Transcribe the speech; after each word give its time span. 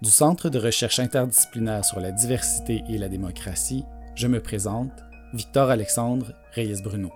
Du 0.00 0.10
Centre 0.10 0.48
de 0.48 0.60
recherche 0.60 1.00
interdisciplinaire 1.00 1.84
sur 1.84 1.98
la 1.98 2.12
diversité 2.12 2.84
et 2.88 2.98
la 2.98 3.08
démocratie, 3.08 3.84
je 4.14 4.28
me 4.28 4.40
présente, 4.40 4.92
Victor 5.34 5.70
Alexandre 5.70 6.34
Reyes-Bruno. 6.52 7.10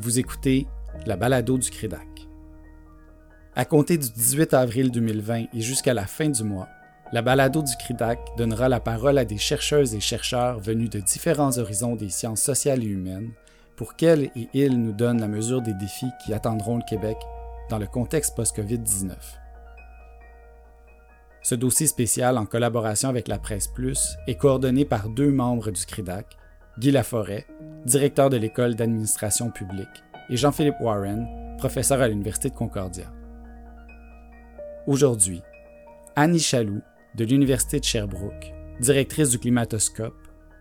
Vous 0.00 0.18
écoutez 0.18 0.66
la 1.06 1.16
balado 1.16 1.56
du 1.56 1.70
CREDAC. 1.70 2.08
À 3.54 3.64
compter 3.64 3.98
du 3.98 4.10
18 4.10 4.52
avril 4.52 4.90
2020 4.90 5.44
et 5.54 5.60
jusqu'à 5.60 5.94
la 5.94 6.06
fin 6.06 6.28
du 6.28 6.42
mois, 6.42 6.66
la 7.12 7.22
balado 7.22 7.62
du 7.62 7.76
CRIDAC 7.76 8.18
donnera 8.36 8.68
la 8.68 8.80
parole 8.80 9.16
à 9.16 9.24
des 9.24 9.38
chercheuses 9.38 9.94
et 9.94 10.00
chercheurs 10.00 10.58
venus 10.58 10.90
de 10.90 10.98
différents 10.98 11.56
horizons 11.56 11.94
des 11.94 12.10
sciences 12.10 12.42
sociales 12.42 12.82
et 12.82 12.88
humaines 12.88 13.30
pour 13.76 13.94
qu'elles 13.94 14.24
et 14.34 14.48
ils 14.54 14.82
nous 14.82 14.92
donnent 14.92 15.20
la 15.20 15.28
mesure 15.28 15.62
des 15.62 15.74
défis 15.74 16.10
qui 16.24 16.34
attendront 16.34 16.78
le 16.78 16.84
Québec 16.88 17.16
dans 17.70 17.78
le 17.78 17.86
contexte 17.86 18.34
post-COVID-19. 18.34 19.12
Ce 21.44 21.54
dossier 21.54 21.86
spécial, 21.86 22.38
en 22.38 22.46
collaboration 22.46 23.10
avec 23.10 23.28
la 23.28 23.38
Presse 23.38 23.68
Plus, 23.68 24.16
est 24.26 24.36
coordonné 24.36 24.86
par 24.86 25.10
deux 25.10 25.30
membres 25.30 25.70
du 25.70 25.84
CRIDAC, 25.84 26.38
Guy 26.78 26.90
Laforêt, 26.90 27.46
directeur 27.84 28.30
de 28.30 28.38
l'École 28.38 28.76
d'administration 28.76 29.50
publique, 29.50 30.02
et 30.30 30.38
Jean-Philippe 30.38 30.80
Warren, 30.80 31.28
professeur 31.58 32.00
à 32.00 32.08
l'Université 32.08 32.48
de 32.48 32.54
Concordia. 32.54 33.12
Aujourd'hui, 34.86 35.42
Annie 36.16 36.40
Chaloux, 36.40 36.80
de 37.14 37.26
l'Université 37.26 37.78
de 37.78 37.84
Sherbrooke, 37.84 38.54
directrice 38.80 39.28
du 39.28 39.38
Climatoscope, 39.38 40.16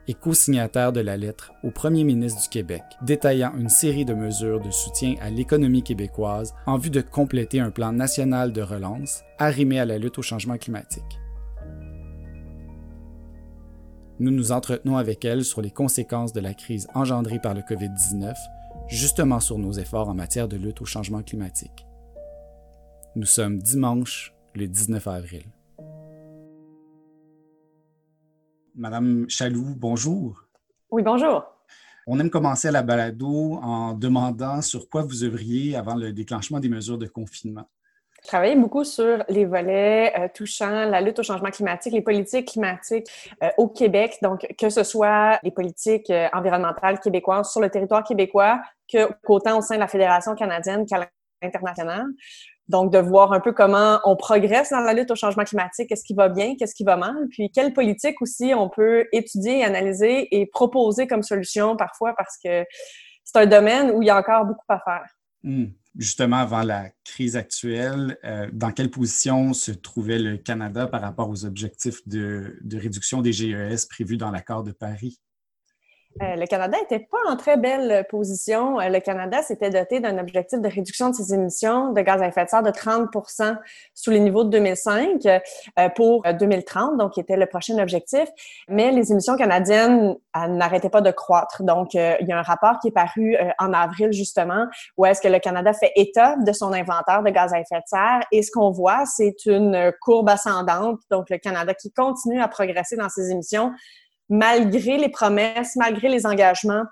et 0.07 0.13
co-signataire 0.13 0.91
de 0.91 0.99
la 0.99 1.17
lettre 1.17 1.53
au 1.63 1.71
premier 1.71 2.03
ministre 2.03 2.41
du 2.41 2.49
Québec, 2.49 2.83
détaillant 3.01 3.53
une 3.57 3.69
série 3.69 4.05
de 4.05 4.13
mesures 4.13 4.59
de 4.59 4.71
soutien 4.71 5.15
à 5.21 5.29
l'économie 5.29 5.83
québécoise 5.83 6.53
en 6.65 6.77
vue 6.77 6.89
de 6.89 7.01
compléter 7.01 7.59
un 7.59 7.71
plan 7.71 7.91
national 7.91 8.53
de 8.53 8.61
relance 8.61 9.21
arrimé 9.37 9.79
à 9.79 9.85
la 9.85 9.97
lutte 9.97 10.19
au 10.19 10.21
changement 10.21 10.57
climatique. 10.57 11.19
Nous 14.19 14.31
nous 14.31 14.51
entretenons 14.51 14.97
avec 14.97 15.25
elle 15.25 15.43
sur 15.43 15.61
les 15.61 15.71
conséquences 15.71 16.33
de 16.33 16.39
la 16.39 16.53
crise 16.53 16.87
engendrée 16.93 17.39
par 17.39 17.53
le 17.53 17.61
COVID-19, 17.61 18.33
justement 18.87 19.39
sur 19.39 19.57
nos 19.57 19.73
efforts 19.73 20.09
en 20.09 20.13
matière 20.13 20.47
de 20.47 20.55
lutte 20.55 20.81
au 20.81 20.85
changement 20.85 21.23
climatique. 21.23 21.85
Nous 23.15 23.25
sommes 23.25 23.59
dimanche, 23.59 24.33
le 24.55 24.67
19 24.67 25.07
avril. 25.07 25.43
Madame 28.75 29.29
Chaloux, 29.29 29.75
bonjour. 29.77 30.43
Oui, 30.89 31.03
bonjour. 31.03 31.45
On 32.07 32.19
aime 32.19 32.29
commencer 32.29 32.67
à 32.67 32.71
la 32.71 32.81
balado 32.81 33.59
en 33.61 33.93
demandant 33.93 34.61
sur 34.61 34.89
quoi 34.89 35.03
vous 35.03 35.23
œuvriez 35.23 35.75
avant 35.75 35.95
le 35.95 36.11
déclenchement 36.11 36.59
des 36.59 36.69
mesures 36.69 36.97
de 36.97 37.07
confinement. 37.07 37.65
Je 38.23 38.27
travaillais 38.29 38.55
beaucoup 38.55 38.83
sur 38.83 39.23
les 39.27 39.45
volets 39.45 40.13
euh, 40.17 40.27
touchant 40.33 40.85
la 40.85 41.01
lutte 41.01 41.19
au 41.19 41.23
changement 41.23 41.51
climatique, 41.51 41.93
les 41.93 42.01
politiques 42.01 42.53
climatiques 42.53 43.07
euh, 43.43 43.49
au 43.57 43.67
Québec, 43.67 44.17
donc 44.21 44.47
que 44.57 44.69
ce 44.69 44.83
soit 44.83 45.39
les 45.43 45.51
politiques 45.51 46.09
euh, 46.09 46.29
environnementales 46.33 46.99
québécoises 46.99 47.51
sur 47.51 47.59
le 47.59 47.69
territoire 47.69 48.03
québécois, 48.03 48.61
qu'autant 48.89 49.59
au 49.59 49.61
sein 49.61 49.75
de 49.75 49.81
la 49.81 49.87
Fédération 49.87 50.35
canadienne 50.35 50.85
qu'à 50.85 51.05
l'international. 51.41 52.05
Donc, 52.69 52.93
de 52.93 52.97
voir 52.97 53.33
un 53.33 53.41
peu 53.41 53.51
comment 53.51 53.99
on 54.05 54.15
progresse 54.15 54.69
dans 54.69 54.79
la 54.79 54.93
lutte 54.93 55.11
au 55.11 55.15
changement 55.15 55.43
climatique, 55.43 55.89
qu'est-ce 55.89 56.05
qui 56.05 56.13
va 56.13 56.29
bien, 56.29 56.55
qu'est-ce 56.57 56.75
qui 56.75 56.85
va 56.85 56.95
mal, 56.95 57.27
puis 57.29 57.51
quelles 57.51 57.73
politiques 57.73 58.21
aussi 58.21 58.53
on 58.55 58.69
peut 58.69 59.05
étudier, 59.11 59.63
analyser 59.65 60.33
et 60.35 60.45
proposer 60.45 61.05
comme 61.05 61.23
solution 61.23 61.75
parfois 61.75 62.13
parce 62.15 62.37
que 62.43 62.63
c'est 63.25 63.39
un 63.39 63.45
domaine 63.45 63.91
où 63.91 64.01
il 64.01 64.05
y 64.05 64.09
a 64.09 64.17
encore 64.17 64.45
beaucoup 64.45 64.65
à 64.69 64.79
faire. 64.79 65.05
Hmm. 65.43 65.65
Justement, 65.95 66.37
avant 66.37 66.63
la 66.63 66.89
crise 67.03 67.35
actuelle, 67.35 68.17
euh, 68.23 68.47
dans 68.51 68.71
quelle 68.71 68.89
position 68.89 69.53
se 69.53 69.71
trouvait 69.71 70.17
le 70.17 70.37
Canada 70.37 70.87
par 70.87 71.01
rapport 71.01 71.29
aux 71.29 71.45
objectifs 71.45 72.07
de 72.07 72.57
réduction 72.73 73.21
des 73.21 73.31
GES 73.31 73.85
prévus 73.87 74.17
dans 74.17 74.31
l'accord 74.31 74.63
de 74.63 74.71
Paris? 74.71 75.19
Euh, 76.21 76.35
le 76.35 76.45
Canada 76.45 76.77
n'était 76.77 77.07
pas 77.09 77.17
en 77.27 77.35
très 77.35 77.57
belle 77.57 78.05
position. 78.09 78.79
Euh, 78.79 78.89
le 78.89 78.99
Canada 78.99 79.41
s'était 79.41 79.71
doté 79.71 79.99
d'un 79.99 80.19
objectif 80.19 80.59
de 80.61 80.67
réduction 80.67 81.09
de 81.09 81.15
ses 81.15 81.33
émissions 81.33 81.91
de 81.91 82.01
gaz 82.01 82.21
à 82.21 82.27
effet 82.27 82.45
de 82.45 82.49
serre 82.49 82.61
de 82.61 82.69
30% 82.69 83.57
sous 83.95 84.11
les 84.11 84.19
niveaux 84.19 84.43
de 84.43 84.49
2005 84.49 85.25
euh, 85.25 85.89
pour 85.95 86.23
2030, 86.23 86.97
donc 86.97 87.13
qui 87.13 87.19
était 87.19 87.35
le 87.35 87.47
prochain 87.47 87.79
objectif. 87.79 88.29
Mais 88.67 88.91
les 88.91 89.11
émissions 89.11 89.35
canadiennes 89.35 90.15
n'arrêtaient 90.35 90.89
pas 90.89 91.01
de 91.01 91.11
croître. 91.11 91.63
Donc, 91.63 91.93
il 91.95 92.27
y 92.27 92.31
a 92.31 92.37
un 92.37 92.43
rapport 92.43 92.79
qui 92.79 92.89
est 92.89 92.91
paru 92.91 93.35
en 93.59 93.73
avril 93.73 94.11
justement 94.11 94.65
où 94.97 95.05
est-ce 95.05 95.21
que 95.21 95.27
le 95.27 95.39
Canada 95.39 95.73
fait 95.73 95.91
état 95.95 96.35
de 96.37 96.51
son 96.51 96.73
inventaire 96.73 97.23
de 97.23 97.29
gaz 97.29 97.53
à 97.53 97.59
effet 97.59 97.75
de 97.75 97.87
serre 97.87 98.21
et 98.31 98.41
ce 98.41 98.51
qu'on 98.51 98.71
voit, 98.71 99.05
c'est 99.05 99.45
une 99.45 99.91
courbe 100.01 100.29
ascendante. 100.29 100.99
Donc, 101.09 101.29
le 101.29 101.37
Canada 101.37 101.73
qui 101.73 101.91
continue 101.91 102.41
à 102.41 102.47
progresser 102.47 102.95
dans 102.95 103.09
ses 103.09 103.31
émissions 103.31 103.71
malgré 104.29 104.97
les 104.97 105.09
promesses, 105.09 105.75
malgré 105.75 106.09
les 106.09 106.25
engagements 106.25 106.83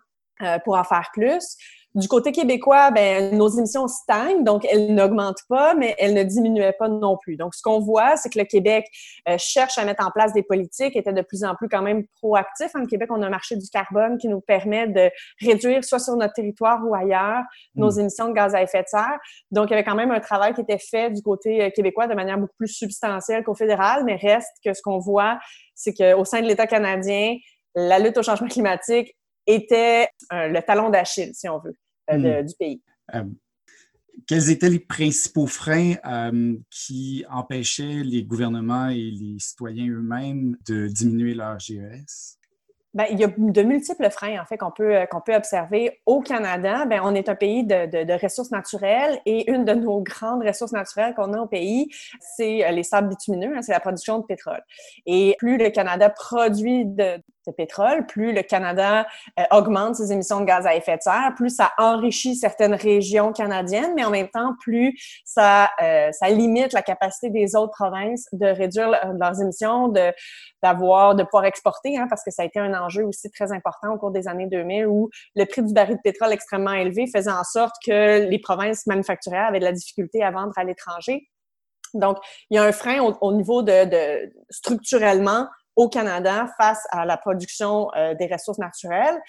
euh, 0.41 0.59
pour 0.63 0.75
en 0.75 0.83
faire 0.83 1.09
plus. 1.13 1.55
Du 1.93 2.07
côté 2.07 2.31
québécois, 2.31 2.89
ben, 2.91 3.37
nos 3.37 3.49
émissions 3.49 3.85
stagnent, 3.89 4.45
donc 4.45 4.65
elles 4.65 4.95
n'augmentent 4.95 5.43
pas, 5.49 5.73
mais 5.73 5.93
elles 5.99 6.13
ne 6.13 6.23
diminuaient 6.23 6.71
pas 6.71 6.87
non 6.87 7.17
plus. 7.17 7.35
Donc, 7.35 7.53
ce 7.53 7.61
qu'on 7.61 7.79
voit, 7.79 8.15
c'est 8.15 8.29
que 8.29 8.39
le 8.39 8.45
Québec 8.45 8.85
euh, 9.27 9.35
cherche 9.37 9.77
à 9.77 9.83
mettre 9.83 10.05
en 10.05 10.09
place 10.09 10.31
des 10.31 10.41
politiques, 10.41 10.95
était 10.95 11.11
de 11.11 11.21
plus 11.21 11.43
en 11.43 11.53
plus 11.53 11.67
quand 11.67 11.81
même 11.81 12.05
proactif. 12.21 12.71
En 12.75 12.85
Québec, 12.85 13.09
on 13.11 13.21
a 13.21 13.27
un 13.27 13.29
marché 13.29 13.57
du 13.57 13.67
carbone 13.69 14.17
qui 14.17 14.29
nous 14.29 14.39
permet 14.39 14.87
de 14.87 15.11
réduire, 15.41 15.83
soit 15.83 15.99
sur 15.99 16.15
notre 16.15 16.33
territoire 16.33 16.79
ou 16.87 16.95
ailleurs, 16.95 17.43
nos 17.75 17.91
hmm. 17.91 17.99
émissions 17.99 18.29
de 18.29 18.33
gaz 18.33 18.55
à 18.55 18.61
effet 18.61 18.83
de 18.83 18.87
serre. 18.87 19.19
Donc, 19.51 19.67
il 19.69 19.71
y 19.71 19.73
avait 19.73 19.83
quand 19.83 19.95
même 19.95 20.11
un 20.11 20.21
travail 20.21 20.53
qui 20.53 20.61
était 20.61 20.79
fait 20.79 21.11
du 21.11 21.21
côté 21.21 21.61
euh, 21.61 21.69
québécois 21.71 22.07
de 22.07 22.15
manière 22.15 22.37
beaucoup 22.37 22.55
plus 22.57 22.69
substantielle 22.69 23.43
qu'au 23.43 23.55
fédéral, 23.55 24.05
mais 24.05 24.15
reste 24.15 24.55
que 24.63 24.73
ce 24.73 24.81
qu'on 24.81 24.99
voit, 24.99 25.39
c'est 25.75 25.93
qu'au 25.93 26.23
sein 26.23 26.41
de 26.41 26.47
l'État 26.47 26.67
canadien, 26.67 27.35
la 27.75 27.99
lutte 27.99 28.17
au 28.17 28.23
changement 28.23 28.47
climatique 28.47 29.13
était 29.47 30.09
euh, 30.33 30.47
le 30.47 30.61
talon 30.61 30.89
d'Achille, 30.89 31.33
si 31.33 31.47
on 31.49 31.59
veut, 31.59 31.75
euh, 32.11 32.41
hmm. 32.41 32.45
du 32.45 32.55
pays. 32.55 32.81
Euh, 33.15 33.23
quels 34.27 34.49
étaient 34.49 34.69
les 34.69 34.79
principaux 34.79 35.47
freins 35.47 35.95
qui 36.69 37.25
empêchaient 37.29 38.03
les 38.03 38.23
gouvernements 38.23 38.89
et 38.89 39.09
les 39.11 39.37
citoyens 39.39 39.87
eux-mêmes 39.87 40.57
de 40.67 40.87
diminuer 40.87 41.33
leur 41.33 41.59
GES? 41.59 42.37
Bien, 42.93 43.05
il 43.09 43.19
y 43.19 43.23
a 43.23 43.27
de 43.29 43.61
multiples 43.63 44.09
freins, 44.11 44.41
en 44.41 44.45
fait, 44.45 44.57
qu'on 44.57 44.69
peut, 44.69 44.93
qu'on 45.09 45.21
peut 45.21 45.33
observer. 45.33 46.01
Au 46.05 46.19
Canada, 46.19 46.85
bien, 46.85 47.01
on 47.05 47.15
est 47.15 47.29
un 47.29 47.35
pays 47.35 47.63
de, 47.63 47.85
de, 47.85 48.03
de, 48.03 48.21
ressources 48.21 48.51
naturelles 48.51 49.17
et 49.25 49.49
une 49.49 49.63
de 49.63 49.71
nos 49.71 50.01
grandes 50.01 50.43
ressources 50.45 50.73
naturelles 50.73 51.15
qu'on 51.15 51.31
a 51.31 51.39
au 51.39 51.47
pays, 51.47 51.89
c'est 52.35 52.69
les 52.69 52.83
sables 52.83 53.07
bitumineux, 53.07 53.55
hein, 53.55 53.61
c'est 53.61 53.71
la 53.71 53.79
production 53.79 54.19
de 54.19 54.25
pétrole. 54.25 54.61
Et 55.05 55.35
plus 55.39 55.57
le 55.57 55.69
Canada 55.69 56.09
produit 56.09 56.85
de, 56.85 57.17
de 57.47 57.51
pétrole, 57.51 58.05
plus 58.05 58.33
le 58.33 58.43
Canada 58.43 59.07
euh, 59.39 59.43
augmente 59.51 59.95
ses 59.95 60.11
émissions 60.11 60.39
de 60.39 60.45
gaz 60.45 60.65
à 60.65 60.75
effet 60.75 60.97
de 60.97 61.01
serre, 61.01 61.33
plus 61.35 61.49
ça 61.49 61.71
enrichit 61.77 62.35
certaines 62.35 62.73
régions 62.73 63.33
canadiennes, 63.33 63.93
mais 63.95 64.03
en 64.03 64.09
même 64.09 64.29
temps, 64.29 64.53
plus 64.61 64.97
ça, 65.25 65.69
euh, 65.81 66.11
ça 66.11 66.29
limite 66.29 66.73
la 66.73 66.81
capacité 66.81 67.29
des 67.29 67.55
autres 67.55 67.73
provinces 67.73 68.27
de 68.33 68.45
réduire 68.45 68.89
leurs 68.89 69.41
émissions, 69.41 69.87
de 69.87 70.11
d'avoir, 70.63 71.15
de 71.15 71.23
pouvoir 71.23 71.45
exporter, 71.45 71.97
hein, 71.97 72.05
parce 72.07 72.23
que 72.23 72.29
ça 72.29 72.43
a 72.43 72.45
été 72.45 72.59
un 72.59 72.79
enjeu 72.79 73.03
aussi 73.03 73.31
très 73.31 73.51
important 73.51 73.93
au 73.93 73.97
cours 73.97 74.11
des 74.11 74.27
années 74.27 74.47
2000 74.47 74.85
où 74.85 75.09
le 75.35 75.45
prix 75.45 75.63
du 75.63 75.73
baril 75.73 75.95
de 75.95 76.01
pétrole 76.01 76.31
extrêmement 76.33 76.73
élevé 76.73 77.07
faisait 77.07 77.31
en 77.31 77.43
sorte 77.43 77.75
que 77.83 78.29
les 78.29 78.39
provinces 78.39 78.85
manufacturières 78.85 79.47
avaient 79.47 79.59
de 79.59 79.65
la 79.65 79.71
difficulté 79.71 80.23
à 80.23 80.29
vendre 80.29 80.53
à 80.57 80.63
l'étranger. 80.63 81.27
Donc, 81.93 82.17
il 82.49 82.55
y 82.55 82.57
a 82.57 82.63
un 82.63 82.71
frein 82.71 83.01
au, 83.01 83.17
au 83.21 83.33
niveau 83.33 83.63
de, 83.63 83.85
de 83.85 84.33
structurellement 84.49 85.47
au 85.75 85.89
Canada 85.89 86.47
face 86.57 86.85
à 86.91 87.05
la 87.05 87.17
production 87.17 87.89
euh, 87.95 88.13
des 88.15 88.27
ressources 88.27 88.59
naturelles. 88.59 89.19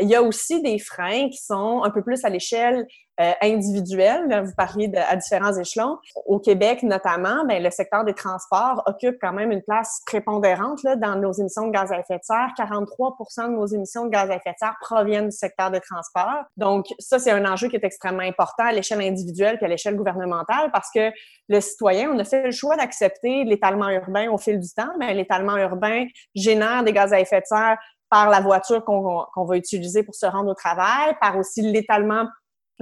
Il 0.00 0.08
y 0.08 0.14
a 0.14 0.22
aussi 0.22 0.62
des 0.62 0.78
freins 0.78 1.28
qui 1.28 1.38
sont 1.38 1.82
un 1.82 1.90
peu 1.90 2.02
plus 2.02 2.24
à 2.24 2.28
l'échelle 2.28 2.86
euh, 3.20 3.32
individuelle. 3.42 4.42
Vous 4.44 4.54
parliez 4.56 4.88
de, 4.88 4.96
à 4.96 5.14
différents 5.16 5.52
échelons. 5.56 5.98
Au 6.26 6.38
Québec, 6.38 6.82
notamment, 6.82 7.44
ben, 7.46 7.62
le 7.62 7.70
secteur 7.70 8.04
des 8.04 8.14
transports 8.14 8.82
occupe 8.86 9.16
quand 9.20 9.32
même 9.32 9.52
une 9.52 9.62
place 9.62 10.00
prépondérante 10.06 10.82
là, 10.82 10.96
dans 10.96 11.16
nos 11.16 11.32
émissions 11.32 11.66
de 11.66 11.72
gaz 11.72 11.92
à 11.92 11.98
effet 11.98 12.16
de 12.16 12.24
serre. 12.24 12.48
43 12.56 13.16
de 13.20 13.52
nos 13.52 13.66
émissions 13.66 14.06
de 14.06 14.10
gaz 14.10 14.30
à 14.30 14.36
effet 14.36 14.52
de 14.52 14.58
serre 14.58 14.76
proviennent 14.80 15.28
du 15.28 15.36
secteur 15.36 15.70
des 15.70 15.80
transports. 15.80 16.44
Donc, 16.56 16.86
ça, 16.98 17.18
c'est 17.18 17.30
un 17.30 17.44
enjeu 17.44 17.68
qui 17.68 17.76
est 17.76 17.84
extrêmement 17.84 18.22
important 18.22 18.64
à 18.64 18.72
l'échelle 18.72 19.02
individuelle 19.02 19.58
et 19.60 19.64
à 19.64 19.68
l'échelle 19.68 19.96
gouvernementale 19.96 20.70
parce 20.72 20.88
que 20.94 21.10
le 21.48 21.60
citoyen, 21.60 22.10
on 22.14 22.18
a 22.18 22.24
fait 22.24 22.44
le 22.44 22.52
choix 22.52 22.76
d'accepter 22.76 23.44
l'étalement 23.44 23.90
urbain 23.90 24.30
au 24.30 24.38
fil 24.38 24.58
du 24.58 24.68
temps. 24.72 24.92
Mais 24.98 25.12
l'étalement 25.14 25.56
urbain 25.56 26.06
génère 26.34 26.84
des 26.84 26.92
gaz 26.92 27.12
à 27.12 27.20
effet 27.20 27.40
de 27.40 27.46
serre 27.46 27.76
par 28.10 28.28
la 28.28 28.40
voiture 28.40 28.84
qu'on 28.84 29.44
va 29.44 29.56
utiliser 29.56 30.02
pour 30.02 30.16
se 30.16 30.26
rendre 30.26 30.50
au 30.50 30.54
travail, 30.54 31.14
par 31.20 31.38
aussi 31.38 31.62
l'étalement 31.62 32.26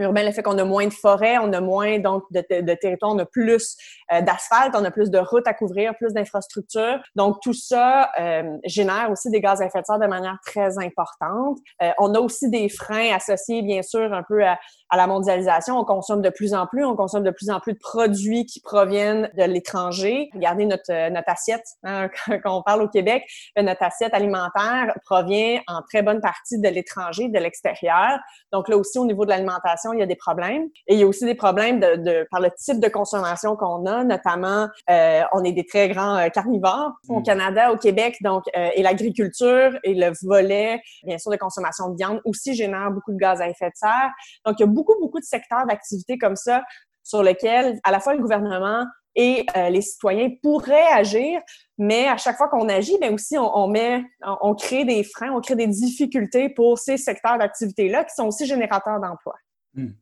urbain, 0.02 0.22
le 0.22 0.32
fait 0.32 0.42
qu'on 0.42 0.58
a 0.58 0.64
moins 0.64 0.86
de 0.86 0.92
forêts, 0.92 1.38
on 1.38 1.52
a 1.52 1.60
moins 1.60 1.98
donc 1.98 2.24
de, 2.30 2.42
de 2.60 2.74
territoire, 2.74 3.12
on 3.12 3.18
a 3.18 3.26
plus 3.26 3.76
euh, 4.12 4.20
d'asphalte, 4.22 4.74
on 4.74 4.84
a 4.84 4.90
plus 4.90 5.10
de 5.10 5.18
routes 5.18 5.46
à 5.46 5.54
couvrir, 5.54 5.94
plus 5.96 6.12
d'infrastructures. 6.12 7.00
Donc 7.14 7.36
tout 7.42 7.52
ça 7.52 8.10
euh, 8.18 8.56
génère 8.64 9.10
aussi 9.10 9.30
des 9.30 9.40
gaz 9.40 9.60
à 9.60 9.66
effet 9.66 9.80
de 9.80 9.84
serre 9.84 9.98
de 9.98 10.06
manière 10.06 10.38
très 10.46 10.78
importante. 10.78 11.58
Euh, 11.82 11.90
on 11.98 12.14
a 12.14 12.20
aussi 12.20 12.48
des 12.48 12.68
freins 12.68 13.14
associés 13.14 13.62
bien 13.62 13.82
sûr 13.82 14.12
un 14.12 14.22
peu 14.22 14.44
à, 14.44 14.58
à, 14.88 14.96
la 14.96 15.06
mondialisation. 15.06 15.78
On 15.78 15.84
consomme 15.84 16.22
de 16.22 16.30
plus 16.30 16.54
en 16.54 16.66
plus, 16.66 16.84
on 16.84 16.96
consomme 16.96 17.24
de 17.24 17.30
plus 17.30 17.50
en 17.50 17.60
plus 17.60 17.74
de 17.74 17.78
produits 17.78 18.46
qui 18.46 18.60
proviennent 18.60 19.30
de 19.36 19.44
l'étranger. 19.44 20.30
Regardez 20.34 20.64
notre 20.64 21.10
notre 21.10 21.30
assiette 21.30 21.66
hein, 21.84 22.08
quand 22.42 22.58
on 22.58 22.62
parle 22.62 22.82
au 22.82 22.88
Québec, 22.88 23.24
notre 23.56 23.82
assiette 23.82 24.14
alimentaire 24.14 24.94
provient 25.04 25.60
en 25.66 25.82
très 25.82 26.02
bonne 26.02 26.20
partie 26.20 26.58
de 26.58 26.68
l'étranger, 26.68 27.28
de 27.28 27.38
l'extérieur. 27.38 28.18
Donc 28.52 28.68
là 28.68 28.76
aussi 28.76 28.98
au 28.98 29.04
niveau 29.04 29.24
de 29.24 29.30
l'alimentation 29.30 29.87
il 29.92 30.00
y 30.00 30.02
a 30.02 30.06
des 30.06 30.16
problèmes. 30.16 30.68
Et 30.86 30.94
il 30.94 31.00
y 31.00 31.02
a 31.02 31.06
aussi 31.06 31.24
des 31.24 31.34
problèmes 31.34 31.80
de, 31.80 32.26
par 32.30 32.40
le 32.40 32.50
type 32.56 32.80
de 32.80 32.88
consommation 32.88 33.56
qu'on 33.56 33.86
a, 33.86 34.04
notamment, 34.04 34.68
euh, 34.90 35.22
on 35.32 35.44
est 35.44 35.52
des 35.52 35.66
très 35.66 35.88
grands 35.88 36.16
euh, 36.16 36.28
carnivores 36.28 36.92
au 37.08 37.20
mm. 37.20 37.22
Canada, 37.22 37.72
au 37.72 37.76
Québec, 37.76 38.16
donc, 38.22 38.44
euh, 38.56 38.70
et 38.74 38.82
l'agriculture 38.82 39.78
et 39.84 39.94
le 39.94 40.12
volet, 40.22 40.80
bien 41.04 41.18
sûr, 41.18 41.30
de 41.30 41.36
consommation 41.36 41.90
de 41.90 41.96
viande 41.96 42.20
aussi 42.24 42.54
génère 42.54 42.90
beaucoup 42.90 43.12
de 43.12 43.18
gaz 43.18 43.40
à 43.40 43.48
effet 43.48 43.66
de 43.66 43.76
serre. 43.76 44.10
Donc, 44.44 44.56
il 44.58 44.62
y 44.62 44.64
a 44.64 44.66
beaucoup, 44.66 44.94
beaucoup 45.00 45.20
de 45.20 45.24
secteurs 45.24 45.66
d'activité 45.66 46.18
comme 46.18 46.36
ça 46.36 46.62
sur 47.02 47.22
lesquels, 47.22 47.78
à 47.84 47.90
la 47.90 48.00
fois 48.00 48.14
le 48.14 48.20
gouvernement 48.20 48.84
et 49.14 49.46
les 49.70 49.80
citoyens 49.80 50.28
pourraient 50.42 50.92
agir, 50.92 51.40
mais 51.76 52.06
à 52.06 52.16
chaque 52.16 52.36
fois 52.36 52.48
qu'on 52.48 52.68
agit, 52.68 52.98
bien 52.98 53.12
aussi 53.12 53.36
on, 53.38 53.66
met, 53.66 54.04
on, 54.42 54.54
crée 54.54 54.84
des 54.84 55.02
freins, 55.02 55.32
on 55.32 55.40
crée 55.40 55.56
des 55.56 55.66
difficultés 55.66 56.48
pour 56.50 56.78
ces 56.78 56.96
secteurs 56.96 57.38
d'activité-là 57.38 58.04
qui 58.04 58.14
sont 58.14 58.26
aussi 58.26 58.46
générateurs 58.46 59.00
d'emplois. 59.00 59.36
Hmm. 59.78 59.92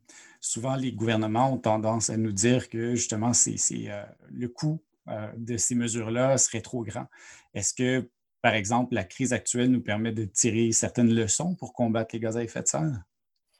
Souvent, 0.41 0.75
les 0.75 0.91
gouvernements 0.91 1.53
ont 1.53 1.57
tendance 1.59 2.09
à 2.09 2.17
nous 2.17 2.31
dire 2.31 2.67
que 2.67 2.95
justement, 2.95 3.31
c'est, 3.33 3.57
euh, 3.89 4.03
le 4.31 4.47
coût 4.47 4.81
euh, 5.07 5.31
de 5.37 5.55
ces 5.55 5.75
mesures-là 5.75 6.37
serait 6.39 6.61
trop 6.61 6.83
grand. 6.83 7.05
Est-ce 7.53 7.75
que, 7.75 8.09
par 8.41 8.55
exemple, 8.55 8.95
la 8.95 9.03
crise 9.03 9.33
actuelle 9.33 9.69
nous 9.69 9.81
permet 9.81 10.11
de 10.11 10.25
tirer 10.25 10.71
certaines 10.71 11.13
leçons 11.13 11.53
pour 11.53 11.73
combattre 11.73 12.15
les 12.15 12.19
gaz 12.19 12.37
à 12.37 12.43
effet 12.43 12.63
de 12.63 12.67
serre? 12.67 13.03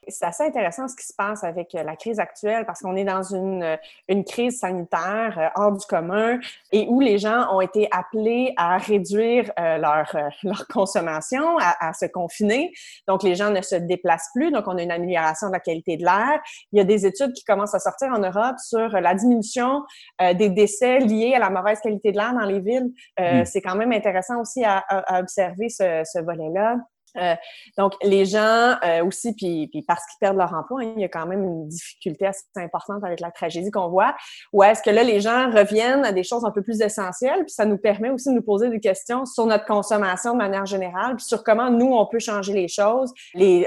C'est 0.08 0.24
assez 0.24 0.44
intéressant 0.44 0.88
ce 0.88 0.96
qui 0.96 1.06
se 1.06 1.14
passe 1.14 1.44
avec 1.44 1.74
euh, 1.74 1.82
la 1.82 1.96
crise 1.96 2.18
actuelle 2.18 2.64
parce 2.66 2.80
qu'on 2.80 2.96
est 2.96 3.04
dans 3.04 3.22
une, 3.22 3.62
euh, 3.62 3.76
une 4.08 4.24
crise 4.24 4.58
sanitaire 4.60 5.34
euh, 5.38 5.48
hors 5.60 5.72
du 5.72 5.84
commun 5.86 6.38
et 6.72 6.86
où 6.88 7.00
les 7.00 7.18
gens 7.18 7.54
ont 7.54 7.60
été 7.60 7.88
appelés 7.90 8.52
à 8.56 8.78
réduire 8.78 9.50
leur, 9.56 10.14
leur 10.42 10.66
consommation, 10.68 11.58
à, 11.58 11.92
se 11.92 12.06
confiner. 12.06 12.72
Donc, 13.06 13.22
les 13.22 13.34
gens 13.34 13.50
ne 13.50 13.60
se 13.62 13.74
déplacent 13.74 14.30
plus. 14.34 14.50
Donc, 14.50 14.64
on 14.66 14.76
a 14.76 14.82
une 14.82 14.90
amélioration 14.90 15.48
de 15.48 15.52
la 15.52 15.60
qualité 15.60 15.96
de 15.96 16.04
l'air. 16.04 16.40
Il 16.72 16.78
y 16.78 16.80
a 16.80 16.84
des 16.84 17.06
études 17.06 17.32
qui 17.32 17.44
commencent 17.44 17.74
à 17.74 17.78
sortir 17.78 18.08
en 18.08 18.18
Europe 18.18 18.56
sur 18.58 18.88
la 18.88 19.14
diminution 19.14 19.82
des 20.20 20.48
décès 20.50 20.98
liés 20.98 21.34
à 21.34 21.38
la 21.38 21.50
mauvaise 21.50 21.80
qualité 21.80 22.12
de 22.12 22.16
l'air 22.16 22.34
dans 22.34 22.46
les 22.46 22.60
villes. 22.60 22.90
Mm. 23.18 23.44
C'est 23.44 23.60
quand 23.60 23.76
même 23.76 23.92
intéressant 23.92 24.40
aussi 24.40 24.64
à, 24.64 24.78
à 24.88 25.20
observer 25.20 25.68
ce, 25.68 26.02
ce 26.04 26.20
volet-là. 26.20 26.76
Euh, 27.18 27.34
donc, 27.76 27.94
les 28.02 28.24
gens 28.24 28.76
euh, 28.84 29.04
aussi, 29.04 29.34
puis, 29.34 29.70
parce 29.86 30.04
qu'ils 30.06 30.18
perdent 30.20 30.36
leur 30.36 30.52
emploi, 30.54 30.82
hein, 30.82 30.92
il 30.96 31.02
y 31.02 31.04
a 31.04 31.08
quand 31.08 31.26
même 31.26 31.42
une 31.42 31.68
difficulté 31.68 32.26
assez 32.26 32.44
importante 32.56 33.04
avec 33.04 33.20
la 33.20 33.30
tragédie 33.30 33.70
qu'on 33.70 33.88
voit. 33.88 34.14
Ou 34.52 34.62
est-ce 34.62 34.82
que 34.82 34.90
là, 34.90 35.02
les 35.02 35.20
gens 35.20 35.50
reviennent 35.50 36.04
à 36.04 36.12
des 36.12 36.22
choses 36.22 36.44
un 36.44 36.50
peu 36.50 36.62
plus 36.62 36.80
essentielles, 36.80 37.40
puis 37.40 37.52
ça 37.52 37.64
nous 37.64 37.78
permet 37.78 38.10
aussi 38.10 38.30
de 38.30 38.34
nous 38.34 38.42
poser 38.42 38.68
des 38.70 38.80
questions 38.80 39.24
sur 39.26 39.46
notre 39.46 39.66
consommation 39.66 40.32
de 40.32 40.38
manière 40.38 40.66
générale, 40.66 41.16
puis 41.16 41.24
sur 41.24 41.42
comment 41.42 41.70
nous, 41.70 41.92
on 41.92 42.06
peut 42.06 42.18
changer 42.18 42.52
les 42.52 42.68
choses. 42.68 43.12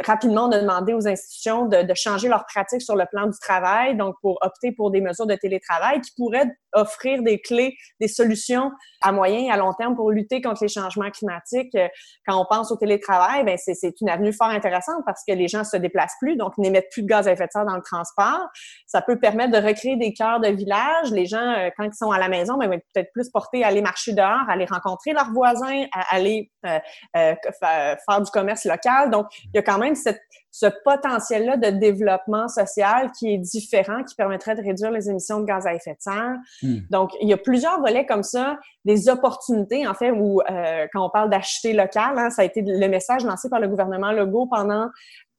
Rapidement, 0.06 0.46
on 0.46 0.52
a 0.52 0.60
demandé 0.60 0.94
aux 0.94 1.08
institutions 1.08 1.66
de, 1.66 1.84
de 1.84 1.94
changer 1.94 2.28
leurs 2.28 2.46
pratiques 2.46 2.82
sur 2.82 2.96
le 2.96 3.06
plan 3.12 3.28
du 3.28 3.38
travail, 3.40 3.96
donc 3.96 4.16
pour 4.22 4.38
opter 4.42 4.72
pour 4.72 4.92
des 4.92 5.02
mesures 5.02 5.28
de 5.28 5.36
télétravail 5.36 6.02
qui 6.02 6.12
pourraient 6.16 6.52
offrir 6.74 7.22
des 7.22 7.40
clés, 7.40 7.76
des 8.00 8.08
solutions 8.08 8.72
à 9.02 9.12
moyen 9.12 9.40
et 9.40 9.52
à 9.52 9.58
long 9.58 9.74
terme 9.74 9.96
pour 9.96 10.12
lutter 10.12 10.42
contre 10.42 10.64
les 10.64 10.70
changements 10.70 11.10
climatiques. 11.12 11.74
Euh, 11.76 11.88
quand 12.28 12.40
on 12.40 12.46
pense 12.46 12.72
au 12.72 12.78
télétravail, 12.78 13.41
ben 13.44 13.58
c'est 13.58 14.02
une 14.02 14.10
avenue 14.10 14.34
fort 14.34 14.50
intéressante 14.50 15.04
parce 15.06 15.24
que 15.28 15.34
les 15.34 15.48
gens 15.48 15.64
se 15.64 15.78
déplacent 15.78 16.16
plus, 16.20 16.36
donc 16.36 16.58
n'émettent 16.58 16.90
plus 16.92 17.04
de 17.04 17.08
gaz 17.08 17.28
à 17.28 17.34
effet 17.34 17.46
de 17.46 17.52
serre 17.52 17.66
dans 17.66 17.76
le 17.76 17.82
transport. 17.82 18.48
Ça 18.88 19.02
peut 19.02 19.20
permettre 19.20 19.52
de 19.52 19.66
recréer 19.66 19.98
des 19.98 20.14
cœurs 20.14 20.40
de 20.40 20.50
village. 20.50 21.12
Les 21.12 21.26
gens, 21.26 21.38
euh, 21.38 21.70
quand 21.78 21.84
ils 21.84 21.94
sont 21.94 22.12
à 22.12 22.20
la 22.20 22.30
maison, 22.30 22.58
ben, 22.58 22.68
vont 22.68 22.74
être 22.74 22.86
peut-être 22.94 23.12
plus 23.14 23.30
portés 23.30 23.64
à 23.64 23.68
aller 23.68 23.82
marcher 23.82 24.14
dehors, 24.14 24.48
à 24.48 24.54
aller 24.54 24.66
rencontrer 24.66 25.14
leurs 25.14 25.32
voisins, 25.32 25.86
à 25.94 26.16
aller 26.16 26.52
euh, 26.66 26.80
faire 27.14 28.22
du 28.22 28.32
commerce 28.32 28.66
local. 28.66 29.10
Donc, 29.10 29.28
il 29.46 29.56
y 29.56 29.60
a 29.60 29.62
quand 29.62 29.78
même 29.78 29.96
cette 29.96 30.22
ce 30.62 30.68
potentiel-là 30.86 31.58
de 31.58 31.72
développement 31.72 32.48
social 32.48 33.12
qui 33.18 33.34
est 33.34 33.40
différent, 33.40 34.04
qui 34.04 34.14
permettrait 34.14 34.56
de 34.56 34.62
réduire 34.62 34.92
les 34.92 35.10
émissions 35.10 35.40
de 35.40 35.46
gaz 35.46 35.66
à 35.66 35.74
effet 35.74 35.92
de 35.92 36.02
serre. 36.02 36.36
Hmm. 36.62 36.80
Donc, 36.92 37.12
il 37.20 37.28
y 37.28 37.34
a 37.34 37.38
plusieurs 37.38 37.80
volets 37.80 38.06
comme 38.06 38.22
ça, 38.22 38.60
des 38.86 39.10
opportunités, 39.10 39.88
en 39.88 39.96
fait, 39.96 40.12
où 40.12 40.42
euh, 40.42 40.86
quand 40.94 41.04
on 41.04 41.10
parle 41.10 41.32
d'acheter 41.32 41.74
local, 41.74 42.14
hein, 42.18 42.30
ça 42.30 42.44
a 42.44 42.46
été 42.46 42.62
le 42.62 42.88
message 42.88 43.24
lancé 43.26 43.50
par 43.50 43.60
le 43.60 43.68
gouvernement 43.68 44.12
Legault 44.12 44.46
pendant 44.46 44.88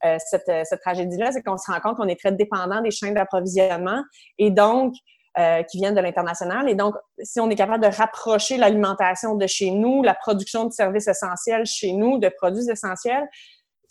euh, 0.05 0.17
cette, 0.29 0.51
cette 0.65 0.81
tragédie-là, 0.81 1.31
c'est 1.31 1.41
qu'on 1.41 1.57
se 1.57 1.71
rend 1.71 1.79
compte 1.79 1.95
qu'on 1.95 2.09
est 2.09 2.19
très 2.19 2.33
dépendant 2.33 2.81
des 2.81 2.91
chaînes 2.91 3.13
d'approvisionnement 3.13 4.03
et 4.37 4.51
donc 4.51 4.93
euh, 5.39 5.63
qui 5.63 5.77
viennent 5.77 5.95
de 5.95 5.99
l'international. 5.99 6.69
Et 6.69 6.75
donc, 6.75 6.93
si 7.23 7.39
on 7.39 7.49
est 7.49 7.55
capable 7.55 7.83
de 7.83 7.89
rapprocher 7.89 8.55
l'alimentation 8.55 9.33
de 9.33 9.47
chez 9.47 9.71
nous, 9.71 10.03
la 10.03 10.13
production 10.13 10.65
de 10.65 10.71
services 10.71 11.07
essentiels 11.07 11.65
chez 11.65 11.93
nous, 11.93 12.19
de 12.19 12.29
produits 12.29 12.69
essentiels, 12.69 13.27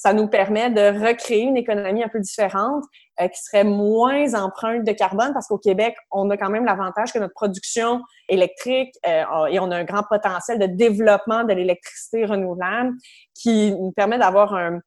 ça 0.03 0.13
nous 0.13 0.27
permet 0.27 0.69
de 0.69 1.07
recréer 1.07 1.43
une 1.43 1.57
économie 1.57 2.03
un 2.03 2.09
peu 2.09 2.19
différente 2.19 2.83
euh, 3.21 3.29
qui 3.29 3.41
serait 3.41 3.63
moins 3.63 4.35
empreinte 4.35 4.83
de 4.83 4.91
carbone 4.91 5.33
parce 5.33 5.47
qu'au 5.47 5.59
Québec, 5.59 5.95
on 6.11 6.29
a 6.31 6.37
quand 6.37 6.51
même 6.51 6.65
l'avantage 6.65 7.13
que 7.13 7.21
notre 7.21 7.35
production 7.35 8.03
électrique 8.29 8.93
euh, 9.07 9.47
et 9.47 9.61
on 9.61 9.71
a 9.71 9.77
un 9.77 9.85
grand 9.85 10.03
potentiel 10.03 10.59
de 10.59 10.67
développement 10.67 11.45
de 11.45 11.53
l'électricité 11.53 12.25
renouvelable 12.25 12.97
qui 13.33 13.71
nous 13.71 13.93
permet 13.93 14.19
d'avoir 14.19 14.55
un 14.55 14.81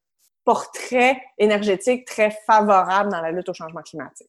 portrait 0.44 1.18
énergétique 1.38 2.04
très 2.06 2.36
favorable 2.46 3.10
dans 3.10 3.22
la 3.22 3.32
lutte 3.32 3.48
au 3.48 3.54
changement 3.54 3.80
climatique. 3.80 4.28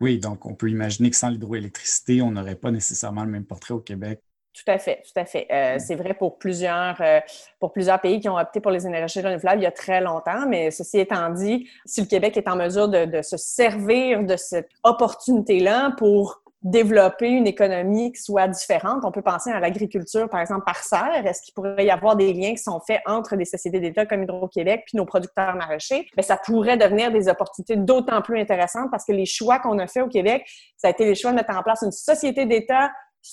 Oui, 0.00 0.18
donc 0.18 0.46
on 0.46 0.54
peut 0.54 0.70
imaginer 0.70 1.10
que 1.10 1.16
sans 1.16 1.28
l'hydroélectricité, 1.28 2.22
on 2.22 2.30
n'aurait 2.30 2.56
pas 2.56 2.70
nécessairement 2.70 3.24
le 3.24 3.30
même 3.30 3.44
portrait 3.44 3.74
au 3.74 3.80
Québec 3.80 4.22
tout 4.54 4.70
à 4.70 4.78
fait, 4.78 5.02
tout 5.02 5.18
à 5.18 5.24
fait. 5.24 5.46
Euh, 5.50 5.76
c'est 5.78 5.96
vrai 5.96 6.14
pour 6.14 6.38
plusieurs, 6.38 6.96
euh, 7.00 7.20
pour 7.58 7.72
plusieurs 7.72 8.00
pays 8.00 8.20
qui 8.20 8.28
ont 8.28 8.38
opté 8.38 8.60
pour 8.60 8.70
les 8.70 8.86
énergies 8.86 9.20
renouvelables 9.20 9.60
il 9.60 9.64
y 9.64 9.66
a 9.66 9.72
très 9.72 10.00
longtemps, 10.00 10.46
mais 10.48 10.70
ceci 10.70 11.00
étant 11.00 11.30
dit, 11.30 11.68
si 11.84 12.00
le 12.00 12.06
Québec 12.06 12.36
est 12.36 12.48
en 12.48 12.56
mesure 12.56 12.88
de, 12.88 13.04
de 13.04 13.22
se 13.22 13.36
servir 13.36 14.22
de 14.22 14.36
cette 14.36 14.68
opportunité-là 14.84 15.94
pour 15.98 16.44
développer 16.64 17.28
une 17.28 17.46
économie 17.46 18.10
qui 18.12 18.22
soit 18.22 18.48
différente. 18.48 19.04
On 19.04 19.12
peut 19.12 19.22
penser 19.22 19.50
à 19.50 19.60
l'agriculture, 19.60 20.30
par 20.30 20.40
exemple, 20.40 20.64
par 20.64 20.78
serre. 20.78 21.26
Est-ce 21.26 21.42
qu'il 21.42 21.52
pourrait 21.52 21.84
y 21.84 21.90
avoir 21.90 22.16
des 22.16 22.32
liens 22.32 22.52
qui 22.52 22.62
sont 22.62 22.80
faits 22.80 23.02
entre 23.04 23.36
des 23.36 23.44
sociétés 23.44 23.80
d'État 23.80 24.06
comme 24.06 24.22
Hydro-Québec 24.22 24.84
puis 24.86 24.96
nos 24.96 25.04
producteurs 25.04 25.54
maraîchers? 25.56 26.08
Mais 26.16 26.22
ça 26.22 26.38
pourrait 26.38 26.78
devenir 26.78 27.12
des 27.12 27.28
opportunités 27.28 27.76
d'autant 27.76 28.22
plus 28.22 28.40
intéressantes 28.40 28.90
parce 28.90 29.04
que 29.04 29.12
les 29.12 29.26
choix 29.26 29.58
qu'on 29.58 29.78
a 29.78 29.86
fait 29.86 30.00
au 30.00 30.08
Québec, 30.08 30.46
ça 30.78 30.88
a 30.88 30.90
été 30.90 31.04
les 31.04 31.14
choix 31.14 31.32
de 31.32 31.36
mettre 31.36 31.54
en 31.54 31.62
place 31.62 31.82
une 31.82 31.92
société 31.92 32.46
d'État 32.46 32.90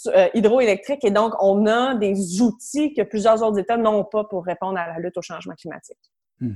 euh, 0.07 0.29
hydroélectrique 0.33 1.03
et 1.03 1.11
donc 1.11 1.33
on 1.41 1.65
a 1.65 1.95
des 1.95 2.41
outils 2.41 2.94
que 2.94 3.01
plusieurs 3.01 3.42
autres 3.44 3.59
États 3.59 3.77
n'ont 3.77 4.06
pas 4.06 4.23
pour 4.23 4.45
répondre 4.45 4.77
à 4.77 4.87
la 4.87 4.99
lutte 4.99 5.18
au 5.18 5.21
changement 5.21 5.56
climatique. 5.56 5.99
Hmm. 6.39 6.56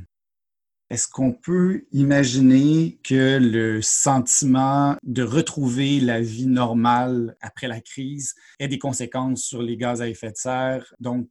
Est-ce 0.91 1.07
qu'on 1.07 1.33
peut 1.33 1.85
imaginer 1.91 2.99
que 3.03 3.39
le 3.41 3.81
sentiment 3.81 4.95
de 5.01 5.23
retrouver 5.23 5.99
la 5.99 6.21
vie 6.21 6.45
normale 6.45 7.35
après 7.41 7.67
la 7.67 7.81
crise 7.81 8.35
ait 8.59 8.67
des 8.67 8.77
conséquences 8.77 9.41
sur 9.41 9.63
les 9.63 9.77
gaz 9.77 10.03
à 10.03 10.07
effet 10.07 10.29
de 10.29 10.37
serre? 10.37 10.93
Donc, 10.99 11.27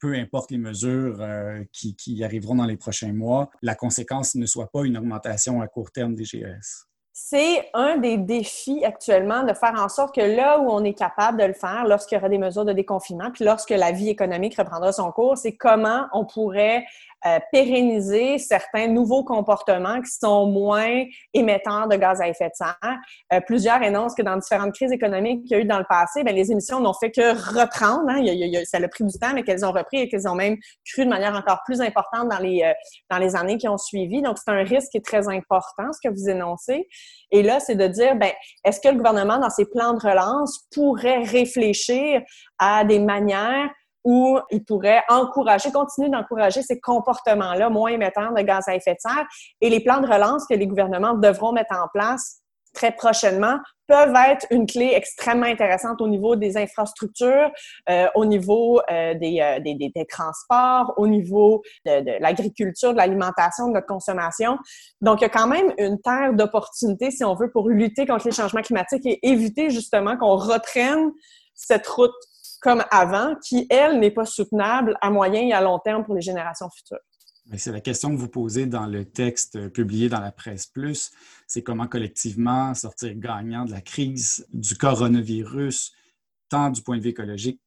peu 0.00 0.14
importe 0.14 0.50
les 0.50 0.58
mesures 0.58 1.22
euh, 1.22 1.64
qui, 1.72 1.96
qui, 1.96 2.22
arriveront 2.22 2.56
dans 2.56 2.66
les 2.66 2.76
prochains 2.76 3.14
mois, 3.14 3.50
la 3.62 3.74
conséquence 3.74 4.34
ne 4.34 4.44
soit 4.44 4.70
pas 4.70 4.84
une 4.84 4.98
augmentation 4.98 5.62
à 5.62 5.66
court 5.66 5.92
terme 5.92 6.14
des 6.14 6.24
GES? 6.24 6.89
C'est 7.22 7.68
un 7.74 7.98
des 7.98 8.16
défis 8.16 8.82
actuellement 8.84 9.44
de 9.44 9.52
faire 9.52 9.74
en 9.78 9.88
sorte 9.88 10.14
que 10.14 10.20
là 10.22 10.58
où 10.58 10.70
on 10.70 10.82
est 10.82 10.94
capable 10.94 11.38
de 11.38 11.44
le 11.44 11.52
faire, 11.52 11.84
lorsqu'il 11.86 12.16
y 12.16 12.18
aura 12.18 12.30
des 12.30 12.38
mesures 12.38 12.64
de 12.64 12.72
déconfinement, 12.72 13.30
puis 13.30 13.44
lorsque 13.44 13.70
la 13.70 13.92
vie 13.92 14.08
économique 14.08 14.56
reprendra 14.56 14.90
son 14.90 15.12
cours, 15.12 15.36
c'est 15.36 15.52
comment 15.52 16.06
on 16.12 16.24
pourrait 16.24 16.84
euh, 17.26 17.38
pérenniser 17.52 18.38
certains 18.38 18.86
nouveaux 18.86 19.24
comportements 19.24 20.00
qui 20.00 20.10
sont 20.10 20.46
moins 20.46 21.04
émetteurs 21.34 21.86
de 21.88 21.96
gaz 21.96 22.20
à 22.20 22.28
effet 22.28 22.48
de 22.48 22.54
serre. 22.54 22.98
Euh, 23.32 23.40
plusieurs 23.46 23.82
énoncent 23.82 24.14
que 24.14 24.22
dans 24.22 24.36
différentes 24.36 24.72
crises 24.72 24.92
économiques 24.92 25.42
qu'il 25.42 25.56
y 25.56 25.60
a 25.60 25.62
eu 25.62 25.66
dans 25.66 25.78
le 25.78 25.84
passé, 25.88 26.24
bien, 26.24 26.32
les 26.32 26.50
émissions 26.50 26.80
n'ont 26.80 26.94
fait 26.94 27.10
que 27.10 27.32
reprendre. 27.58 28.08
Hein. 28.08 28.20
Y 28.20 28.56
a, 28.56 28.64
ça 28.64 28.78
a 28.78 28.88
pris 28.88 29.04
du 29.04 29.18
temps, 29.18 29.32
mais 29.34 29.42
qu'elles 29.42 29.66
ont 29.66 29.72
repris 29.72 29.98
et 29.98 30.08
qu'elles 30.08 30.26
ont 30.28 30.34
même 30.34 30.56
cru 30.90 31.04
de 31.04 31.10
manière 31.10 31.34
encore 31.34 31.60
plus 31.66 31.82
importante 31.82 32.28
dans 32.28 32.38
les, 32.38 32.62
euh, 32.62 32.72
dans 33.10 33.18
les 33.18 33.36
années 33.36 33.58
qui 33.58 33.68
ont 33.68 33.78
suivi. 33.78 34.22
Donc, 34.22 34.38
c'est 34.38 34.50
un 34.50 34.62
risque 34.62 34.90
qui 34.92 34.98
est 34.98 35.04
très 35.04 35.28
important, 35.28 35.92
ce 35.92 36.08
que 36.08 36.12
vous 36.12 36.28
énoncez. 36.28 36.88
Et 37.30 37.42
là, 37.42 37.60
c'est 37.60 37.76
de 37.76 37.86
dire, 37.86 38.16
ben, 38.16 38.32
est-ce 38.64 38.80
que 38.80 38.88
le 38.88 38.96
gouvernement, 38.96 39.38
dans 39.38 39.50
ses 39.50 39.66
plans 39.66 39.92
de 39.92 40.00
relance, 40.00 40.66
pourrait 40.72 41.22
réfléchir 41.24 42.22
à 42.58 42.84
des 42.84 42.98
manières 42.98 43.68
où 44.04 44.38
il 44.50 44.64
pourrait 44.64 45.02
encourager, 45.08 45.70
continuer 45.72 46.08
d'encourager 46.08 46.62
ces 46.62 46.80
comportements-là 46.80 47.70
moins 47.70 47.90
émetteurs 47.90 48.32
de 48.32 48.42
gaz 48.42 48.68
à 48.68 48.74
effet 48.74 48.94
de 48.94 49.00
serre. 49.00 49.26
Et 49.60 49.70
les 49.70 49.80
plans 49.80 50.00
de 50.00 50.06
relance 50.06 50.46
que 50.46 50.54
les 50.54 50.66
gouvernements 50.66 51.14
devront 51.14 51.52
mettre 51.52 51.74
en 51.74 51.88
place 51.92 52.40
très 52.72 52.92
prochainement 52.92 53.58
peuvent 53.86 54.14
être 54.28 54.46
une 54.50 54.66
clé 54.66 54.92
extrêmement 54.94 55.46
intéressante 55.46 56.00
au 56.00 56.06
niveau 56.06 56.36
des 56.36 56.56
infrastructures, 56.56 57.50
euh, 57.88 58.06
au 58.14 58.24
niveau 58.24 58.80
euh, 58.90 59.14
des, 59.14 59.40
euh, 59.40 59.58
des, 59.58 59.74
des, 59.74 60.06
transports, 60.06 60.94
au 60.96 61.08
niveau 61.08 61.62
de, 61.84 62.00
de 62.00 62.22
l'agriculture, 62.22 62.92
de 62.92 62.98
l'alimentation, 62.98 63.66
de 63.66 63.72
notre 63.72 63.88
consommation. 63.88 64.58
Donc, 65.00 65.20
il 65.20 65.22
y 65.22 65.26
a 65.26 65.30
quand 65.30 65.48
même 65.48 65.74
une 65.78 66.00
terre 66.00 66.34
d'opportunités, 66.34 67.10
si 67.10 67.24
on 67.24 67.34
veut, 67.34 67.50
pour 67.50 67.68
lutter 67.68 68.06
contre 68.06 68.26
les 68.26 68.32
changements 68.32 68.62
climatiques 68.62 69.06
et 69.06 69.18
éviter 69.28 69.70
justement 69.70 70.16
qu'on 70.16 70.36
reprenne 70.36 71.10
cette 71.54 71.86
route 71.88 72.14
comme 72.60 72.84
avant, 72.90 73.34
qui, 73.36 73.66
elle, 73.70 73.98
n'est 73.98 74.10
pas 74.10 74.26
soutenable 74.26 74.96
à 75.00 75.10
moyen 75.10 75.42
et 75.42 75.52
à 75.52 75.60
long 75.60 75.78
terme 75.78 76.04
pour 76.04 76.14
les 76.14 76.20
générations 76.20 76.68
futures. 76.70 76.98
C'est 77.56 77.72
la 77.72 77.80
question 77.80 78.10
que 78.10 78.20
vous 78.20 78.28
posez 78.28 78.66
dans 78.66 78.86
le 78.86 79.04
texte 79.04 79.56
euh, 79.56 79.68
publié 79.68 80.08
dans 80.08 80.20
la 80.20 80.30
presse 80.30 80.66
plus, 80.66 81.10
c'est 81.48 81.62
comment 81.62 81.88
collectivement 81.88 82.74
sortir 82.74 83.12
gagnant 83.16 83.64
de 83.64 83.72
la 83.72 83.80
crise 83.80 84.46
du 84.52 84.76
coronavirus, 84.76 85.92
tant 86.48 86.70
du 86.70 86.80
point 86.82 86.96
de 86.98 87.02
vue 87.02 87.10
écologique, 87.10 87.60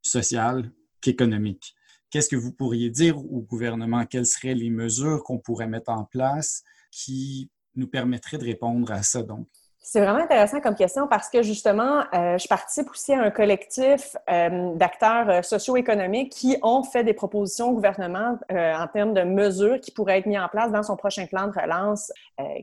social 0.00 0.70
qu'économique. 1.02 1.74
Qu'est-ce 2.10 2.30
que 2.30 2.36
vous 2.36 2.52
pourriez 2.52 2.88
dire 2.88 3.18
au 3.18 3.42
gouvernement? 3.42 4.06
Quelles 4.06 4.26
seraient 4.26 4.54
les 4.54 4.70
mesures 4.70 5.22
qu'on 5.22 5.38
pourrait 5.38 5.66
mettre 5.66 5.90
en 5.90 6.04
place 6.04 6.62
qui 6.90 7.50
nous 7.74 7.88
permettraient 7.88 8.38
de 8.38 8.44
répondre 8.44 8.90
à 8.90 9.02
ça? 9.02 9.22
Donc, 9.22 9.48
c'est 9.88 10.00
vraiment 10.00 10.18
intéressant 10.18 10.60
comme 10.60 10.74
question 10.74 11.06
parce 11.06 11.30
que 11.30 11.42
justement, 11.42 12.00
euh, 12.12 12.36
je 12.38 12.48
participe 12.48 12.90
aussi 12.90 13.12
à 13.12 13.22
un 13.22 13.30
collectif 13.30 14.16
euh, 14.28 14.74
d'acteurs 14.74 15.30
euh, 15.30 15.42
socio-économiques 15.42 16.32
qui 16.32 16.56
ont 16.64 16.82
fait 16.82 17.04
des 17.04 17.14
propositions 17.14 17.68
au 17.68 17.74
gouvernement 17.74 18.36
en 18.50 18.86
termes 18.88 19.14
de 19.14 19.22
mesures 19.22 19.80
qui 19.80 19.92
pourraient 19.92 20.18
être 20.18 20.26
mises 20.26 20.40
en 20.40 20.48
place 20.48 20.72
dans 20.72 20.82
son 20.82 20.96
prochain 20.96 21.26
plan 21.26 21.46
de 21.46 21.52
relance 21.52 22.12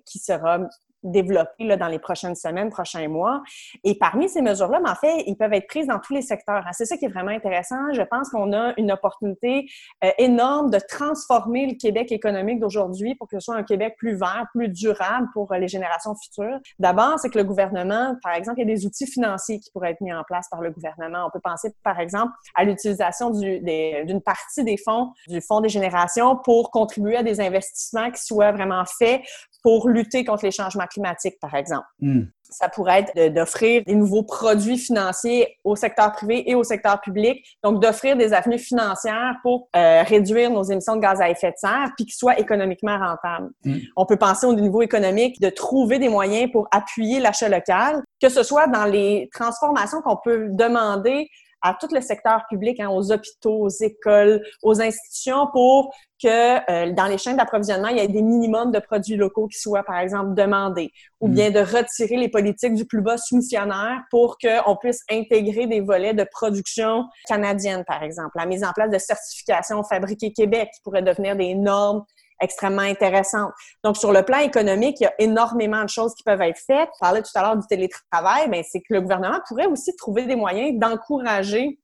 qui 0.05 0.19
sera 0.19 0.59
développer 1.03 1.65
là, 1.65 1.77
dans 1.77 1.87
les 1.87 1.99
prochaines 1.99 2.35
semaines, 2.35 2.69
prochains 2.69 3.07
mois. 3.07 3.41
Et 3.83 3.95
parmi 3.97 4.29
ces 4.29 4.41
mesures-là, 4.41 4.81
en 4.85 4.95
fait, 4.95 5.23
ils 5.27 5.35
peuvent 5.35 5.53
être 5.53 5.67
prises 5.67 5.87
dans 5.87 5.99
tous 5.99 6.13
les 6.13 6.21
secteurs. 6.21 6.63
C'est 6.71 6.85
ça 6.85 6.97
qui 6.97 7.05
est 7.05 7.09
vraiment 7.09 7.31
intéressant. 7.31 7.93
Je 7.93 8.01
pense 8.01 8.29
qu'on 8.29 8.53
a 8.53 8.73
une 8.77 8.91
opportunité 8.91 9.69
euh, 10.03 10.09
énorme 10.17 10.69
de 10.69 10.79
transformer 10.79 11.67
le 11.67 11.75
Québec 11.75 12.11
économique 12.11 12.59
d'aujourd'hui 12.59 13.15
pour 13.15 13.27
que 13.27 13.39
ce 13.39 13.45
soit 13.45 13.55
un 13.55 13.63
Québec 13.63 13.95
plus 13.97 14.15
vert, 14.15 14.47
plus 14.53 14.69
durable 14.69 15.27
pour 15.33 15.51
euh, 15.51 15.57
les 15.57 15.67
générations 15.67 16.15
futures. 16.15 16.59
D'abord, 16.79 17.19
c'est 17.19 17.29
que 17.29 17.37
le 17.37 17.43
gouvernement, 17.43 18.15
par 18.23 18.33
exemple, 18.33 18.59
il 18.59 18.67
y 18.67 18.71
a 18.71 18.75
des 18.75 18.85
outils 18.85 19.07
financiers 19.07 19.59
qui 19.59 19.71
pourraient 19.71 19.91
être 19.91 20.01
mis 20.01 20.13
en 20.13 20.23
place 20.23 20.47
par 20.49 20.61
le 20.61 20.71
gouvernement. 20.71 21.25
On 21.27 21.29
peut 21.29 21.41
penser, 21.41 21.73
par 21.83 21.99
exemple, 21.99 22.31
à 22.55 22.63
l'utilisation 22.63 23.29
d'une 23.31 24.21
partie 24.21 24.63
des 24.63 24.77
fonds 24.77 25.11
du 25.27 25.41
Fonds 25.41 25.61
des 25.61 25.69
générations 25.69 26.35
pour 26.37 26.71
contribuer 26.71 27.17
à 27.17 27.23
des 27.23 27.41
investissements 27.41 28.11
qui 28.11 28.23
soient 28.23 28.51
vraiment 28.51 28.83
faits 28.85 29.21
pour 29.63 29.87
lutter 29.87 30.25
contre 30.25 30.45
les 30.45 30.51
changements 30.51 30.85
climatiques, 30.85 31.39
par 31.39 31.55
exemple. 31.55 31.87
Hmm. 31.99 32.23
Ça 32.43 32.69
pourrait 32.69 33.05
être 33.07 33.33
d'offrir 33.33 33.83
des 33.85 33.95
nouveaux 33.95 34.21
produits 34.21 34.77
financiers 34.77 35.57
au 35.63 35.75
secteur 35.75 36.11
privé 36.11 36.47
et 36.47 36.53
au 36.53 36.63
secteur 36.63 37.01
public, 37.01 37.43
donc 37.63 37.81
d'offrir 37.81 38.15
des 38.15 38.33
avenues 38.33 38.59
financières 38.59 39.37
pour 39.41 39.69
euh, 39.75 40.03
réduire 40.03 40.51
nos 40.51 40.61
émissions 40.61 40.97
de 40.97 41.01
gaz 41.01 41.19
à 41.19 41.29
effet 41.29 41.51
de 41.51 41.57
serre, 41.57 41.89
puis 41.95 42.05
qu'ils 42.05 42.13
soient 42.13 42.37
économiquement 42.37 42.99
rentables. 42.99 43.49
Hmm. 43.63 43.77
On 43.95 44.05
peut 44.05 44.17
penser 44.17 44.45
au 44.45 44.53
niveau 44.53 44.83
économique 44.83 45.39
de 45.41 45.49
trouver 45.49 45.97
des 45.97 46.09
moyens 46.09 46.51
pour 46.51 46.67
appuyer 46.71 47.19
l'achat 47.19 47.49
local, 47.49 48.03
que 48.21 48.29
ce 48.29 48.43
soit 48.43 48.67
dans 48.67 48.85
les 48.85 49.29
transformations 49.33 50.01
qu'on 50.01 50.17
peut 50.23 50.49
demander 50.51 51.29
à 51.63 51.73
tout 51.79 51.87
le 51.91 52.01
secteur 52.01 52.43
public, 52.49 52.79
hein, 52.79 52.89
aux 52.89 53.11
hôpitaux, 53.11 53.61
aux 53.61 53.69
écoles, 53.69 54.43
aux 54.61 54.81
institutions, 54.81 55.47
pour 55.47 55.93
que 56.21 56.27
euh, 56.71 56.91
dans 56.91 57.05
les 57.05 57.17
chaînes 57.17 57.37
d'approvisionnement, 57.37 57.87
il 57.87 57.97
y 57.97 57.99
ait 58.01 58.07
des 58.07 58.21
minimums 58.21 58.71
de 58.71 58.79
produits 58.79 59.15
locaux 59.15 59.47
qui 59.47 59.59
soient, 59.59 59.83
par 59.83 59.97
exemple, 59.99 60.33
demandés, 60.35 60.91
ou 61.21 61.27
mm. 61.27 61.33
bien 61.33 61.51
de 61.51 61.59
retirer 61.59 62.17
les 62.17 62.29
politiques 62.29 62.75
du 62.75 62.85
plus 62.85 63.01
bas 63.01 63.17
soumissionnaire 63.17 64.01
pour 64.11 64.37
qu'on 64.37 64.75
puisse 64.75 65.01
intégrer 65.09 65.65
des 65.65 65.79
volets 65.79 66.13
de 66.13 66.25
production 66.31 67.05
canadienne, 67.27 67.83
par 67.85 68.03
exemple. 68.03 68.31
La 68.35 68.45
mise 68.45 68.63
en 68.63 68.73
place 68.73 68.91
de 68.91 68.97
certifications 68.97 69.83
fabriquées 69.83 70.33
Québec 70.33 70.69
qui 70.73 70.81
pourraient 70.81 71.01
devenir 71.01 71.35
des 71.35 71.55
normes 71.55 72.03
extrêmement 72.43 72.81
intéressante. 72.81 73.51
Donc, 73.83 73.97
sur 73.97 74.11
le 74.11 74.23
plan 74.23 74.39
économique, 74.39 74.97
il 74.99 75.03
y 75.03 75.07
a 75.07 75.13
énormément 75.19 75.83
de 75.83 75.89
choses 75.89 76.13
qui 76.15 76.23
peuvent 76.23 76.41
être 76.41 76.59
faites. 76.65 76.89
Je 76.93 76.99
parlais 76.99 77.21
tout 77.21 77.31
à 77.35 77.41
l'heure 77.41 77.57
du 77.57 77.67
télétravail, 77.67 78.47
mais 78.49 78.63
c'est 78.63 78.79
que 78.79 78.93
le 78.93 79.01
gouvernement 79.01 79.39
pourrait 79.47 79.67
aussi 79.67 79.95
trouver 79.95 80.25
des 80.25 80.35
moyens 80.35 80.77
d'encourager 80.79 81.79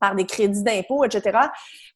par 0.00 0.14
des 0.14 0.26
crédits 0.26 0.62
d'impôt, 0.62 1.04
etc., 1.04 1.38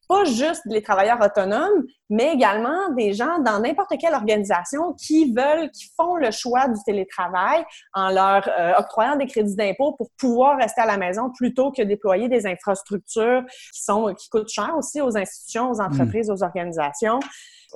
pas 0.09 0.25
juste 0.25 0.63
les 0.67 0.83
travailleurs 0.83 1.21
autonomes, 1.23 1.85
mais 2.11 2.33
également 2.35 2.91
des 2.97 3.15
gens 3.15 3.39
dans 3.39 3.61
n'importe 3.61 3.93
quelle 3.99 4.15
organisation 4.15 4.95
qui 4.95 5.33
veulent, 5.33 5.71
qui 5.71 5.87
font 5.97 6.17
le 6.17 6.31
choix 6.31 6.69
du 6.69 6.79
télétravail 6.85 7.65
en 7.95 8.11
leur 8.11 8.47
euh, 8.49 8.75
octroyant 8.79 9.17
des 9.17 9.27
crédits 9.27 9.57
d'impôt 9.57 9.93
pour 9.93 10.11
pouvoir 10.19 10.59
rester 10.59 10.83
à 10.83 10.87
la 10.87 10.99
maison 10.99 11.31
plutôt 11.31 11.71
que 11.71 11.83
déployer 11.83 12.29
des 12.29 12.47
infrastructures 12.47 13.43
qui 13.73 13.83
sont 13.83 14.13
qui 14.15 14.29
coûtent 14.29 14.51
cher 14.51 14.75
aussi 14.77 15.01
aux 15.01 15.17
institutions, 15.17 15.71
aux 15.71 15.81
entreprises, 15.81 16.29
mmh. 16.29 16.33
aux 16.33 16.43
organisations 16.43 17.21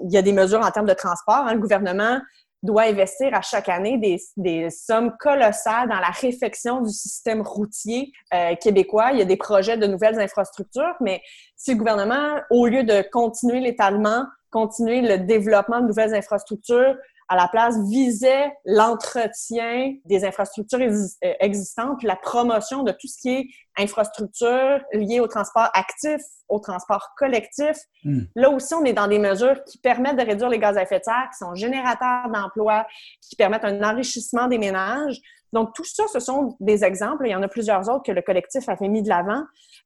il 0.05 0.13
y 0.13 0.17
a 0.17 0.23
des 0.23 0.33
mesures 0.33 0.61
en 0.61 0.71
termes 0.71 0.87
de 0.87 0.95
transport. 0.95 1.45
Hein. 1.47 1.55
Le 1.55 1.61
gouvernement 1.61 2.21
doit 2.63 2.85
investir 2.85 3.35
à 3.35 3.43
chaque 3.43 3.69
année 3.69 3.99
des, 3.99 4.21
des, 4.37 4.71
sommes 4.71 5.17
colossales 5.19 5.89
dans 5.89 6.01
la 6.01 6.11
réfection 6.11 6.81
du 6.81 6.91
système 6.91 7.43
routier 7.43 8.13
euh, 8.35 8.55
québécois. 8.57 9.13
Il 9.13 9.19
y 9.19 9.23
a 9.23 9.27
des 9.27 9.37
projets 9.37 9.77
de 9.77 9.87
nouvelles 9.87 10.19
infrastructures, 10.19 10.95
mais 11.01 11.23
si 11.55 11.73
le 11.73 11.79
gouvernement, 11.79 12.41
au 12.51 12.67
lieu 12.67 12.83
de 12.83 13.05
continuer 13.11 13.61
l'étalement, 13.61 14.25
continuer 14.51 15.01
le 15.01 15.19
développement 15.19 15.81
de 15.81 15.87
nouvelles 15.87 16.15
infrastructures, 16.15 16.97
à 17.29 17.37
la 17.37 17.49
place, 17.49 17.77
visait 17.89 18.53
l'entretien 18.65 19.95
des 20.05 20.25
infrastructures 20.25 20.79
euh, 20.81 21.33
existantes, 21.41 21.99
puis 21.99 22.07
la 22.07 22.17
promotion 22.17 22.83
de 22.83 22.93
tout 22.93 23.09
ce 23.09 23.19
qui 23.21 23.31
est 23.31 23.47
infrastructure 23.79 24.81
liée 24.93 25.21
au 25.21 25.27
transport 25.27 25.69
actif, 25.75 26.21
au 26.49 26.61
transport 26.61 27.11
collectif. 27.17 27.77
Hmm. 28.05 28.23
Là 28.37 28.51
aussi, 28.51 28.75
on 28.75 28.85
est 28.85 28.93
dans 28.93 29.09
des 29.09 29.19
mesures 29.19 29.63
qui 29.65 29.79
permettent 29.79 30.17
de 30.17 30.25
réduire 30.25 30.49
les 30.49 30.59
gaz 30.59 30.77
à 30.77 30.83
effet 30.83 31.01
de 31.01 31.05
serre, 31.05 31.29
qui 31.33 31.39
sont 31.39 31.55
générateurs 31.55 32.31
d'emplois, 32.33 32.87
qui 33.21 33.37
permettent 33.37 33.65
un 33.65 33.83
enrichissement 33.83 34.47
des 34.47 34.59
ménages. 34.59 35.21
Donc, 35.53 35.75
tout 35.75 35.85
ça, 35.85 36.05
ce 36.13 36.21
sont 36.21 36.57
des 36.61 36.85
exemples. 36.85 37.27
Il 37.27 37.31
y 37.31 37.35
en 37.35 37.43
a 37.43 37.49
plusieurs 37.49 37.89
autres 37.89 38.05
que 38.05 38.13
le 38.13 38.23
collectif 38.23 38.69
avait 38.69 38.89
mis 38.89 39.03
de 39.03 39.09
l'avant, 39.09 39.43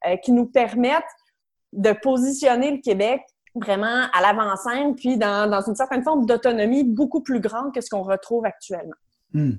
euh, 0.07 0.17
qui 0.17 0.33
nous 0.33 0.47
permettent 0.47 1.05
de 1.73 1.93
positionner 1.93 2.73
le 2.73 2.79
Québec 2.79 3.23
vraiment 3.55 4.07
à 4.13 4.21
l'avant-scène, 4.21 4.95
puis 4.95 5.17
dans, 5.17 5.51
dans, 5.51 5.63
une 5.63 5.75
certaine 5.75 6.03
forme 6.03 6.27
d'autonomie 6.27 6.85
beaucoup 6.85 7.21
plus 7.21 7.41
grande 7.41 7.75
que 7.75 7.81
ce 7.81 7.91
qu'on 7.91 8.03
retrouve 8.03 8.45
actuellement. 8.45 8.95
Hmm. 9.33 9.53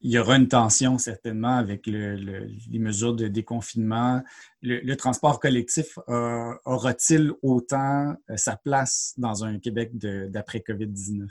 Il 0.00 0.12
y 0.12 0.18
aura 0.18 0.36
une 0.36 0.46
tension 0.46 0.96
certainement 0.96 1.56
avec 1.56 1.86
le, 1.88 2.14
les 2.14 2.78
mesures 2.78 3.14
de 3.14 3.26
déconfinement. 3.26 4.22
Le, 4.62 4.94
transport 4.94 5.40
collectif 5.40 5.98
aura-t-il 6.06 7.32
autant 7.42 8.14
euh, 8.30 8.36
sa 8.36 8.56
place 8.56 9.14
dans 9.16 9.44
un 9.44 9.58
Québec 9.58 9.96
d'après 9.96 10.60
COVID-19? 10.60 11.26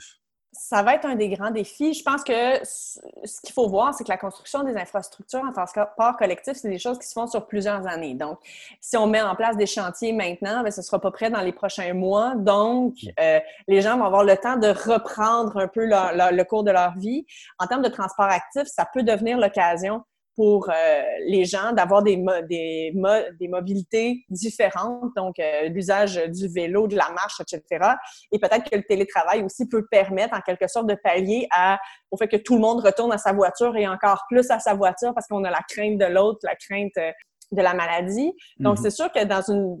Ça 0.52 0.82
va 0.82 0.94
être 0.94 1.06
un 1.06 1.14
des 1.14 1.28
grands 1.28 1.50
défis. 1.50 1.94
Je 1.94 2.02
pense 2.02 2.24
que 2.24 2.64
ce 2.64 3.40
qu'il 3.42 3.52
faut 3.52 3.68
voir, 3.68 3.94
c'est 3.94 4.04
que 4.04 4.08
la 4.08 4.16
construction 4.16 4.62
des 4.62 4.76
infrastructures 4.76 5.42
en 5.44 5.52
transport 5.52 6.16
collectif, 6.18 6.54
c'est 6.54 6.70
des 6.70 6.78
choses 6.78 6.98
qui 6.98 7.06
se 7.06 7.12
font 7.12 7.26
sur 7.26 7.46
plusieurs 7.46 7.86
années. 7.86 8.14
Donc, 8.14 8.38
si 8.80 8.96
on 8.96 9.06
met 9.06 9.20
en 9.20 9.34
place 9.34 9.56
des 9.56 9.66
chantiers 9.66 10.12
maintenant, 10.12 10.62
bien, 10.62 10.70
ce 10.70 10.80
ne 10.80 10.84
sera 10.84 11.00
pas 11.00 11.10
prêt 11.10 11.30
dans 11.30 11.40
les 11.40 11.52
prochains 11.52 11.92
mois. 11.94 12.34
Donc, 12.34 12.94
euh, 13.20 13.40
les 13.66 13.82
gens 13.82 13.98
vont 13.98 14.04
avoir 14.04 14.24
le 14.24 14.36
temps 14.36 14.56
de 14.56 14.68
reprendre 14.68 15.56
un 15.58 15.68
peu 15.68 15.86
le 15.86 16.42
cours 16.44 16.64
de 16.64 16.70
leur 16.70 16.96
vie. 16.96 17.26
En 17.58 17.66
termes 17.66 17.82
de 17.82 17.88
transport 17.88 18.26
actif, 18.26 18.64
ça 18.66 18.86
peut 18.92 19.02
devenir 19.02 19.38
l'occasion 19.38 20.02
pour 20.38 20.70
euh, 20.70 21.02
les 21.26 21.44
gens 21.44 21.72
d'avoir 21.72 22.00
des, 22.04 22.14
des, 22.48 22.94
des 23.40 23.48
mobilités 23.48 24.24
différentes, 24.30 25.10
donc 25.16 25.36
euh, 25.40 25.68
l'usage 25.68 26.14
du 26.28 26.46
vélo, 26.46 26.86
de 26.86 26.94
la 26.94 27.10
marche, 27.10 27.40
etc. 27.40 27.94
Et 28.30 28.38
peut-être 28.38 28.70
que 28.70 28.76
le 28.76 28.84
télétravail 28.84 29.42
aussi 29.42 29.66
peut 29.66 29.84
permettre 29.90 30.36
en 30.36 30.40
quelque 30.40 30.68
sorte 30.68 30.86
de 30.86 30.94
pallier 30.94 31.48
à, 31.50 31.80
au 32.12 32.16
fait 32.16 32.28
que 32.28 32.36
tout 32.36 32.54
le 32.54 32.60
monde 32.60 32.78
retourne 32.78 33.10
à 33.12 33.18
sa 33.18 33.32
voiture 33.32 33.76
et 33.76 33.88
encore 33.88 34.26
plus 34.28 34.48
à 34.52 34.60
sa 34.60 34.74
voiture 34.74 35.12
parce 35.12 35.26
qu'on 35.26 35.42
a 35.42 35.50
la 35.50 35.62
crainte 35.68 35.98
de 35.98 36.04
l'autre, 36.06 36.38
la 36.44 36.54
crainte 36.54 36.96
euh, 36.98 37.10
de 37.50 37.60
la 37.60 37.74
maladie. 37.74 38.32
Donc, 38.60 38.78
mm-hmm. 38.78 38.82
c'est 38.82 38.90
sûr 38.90 39.10
que 39.10 39.24
dans 39.24 39.42
une 39.42 39.76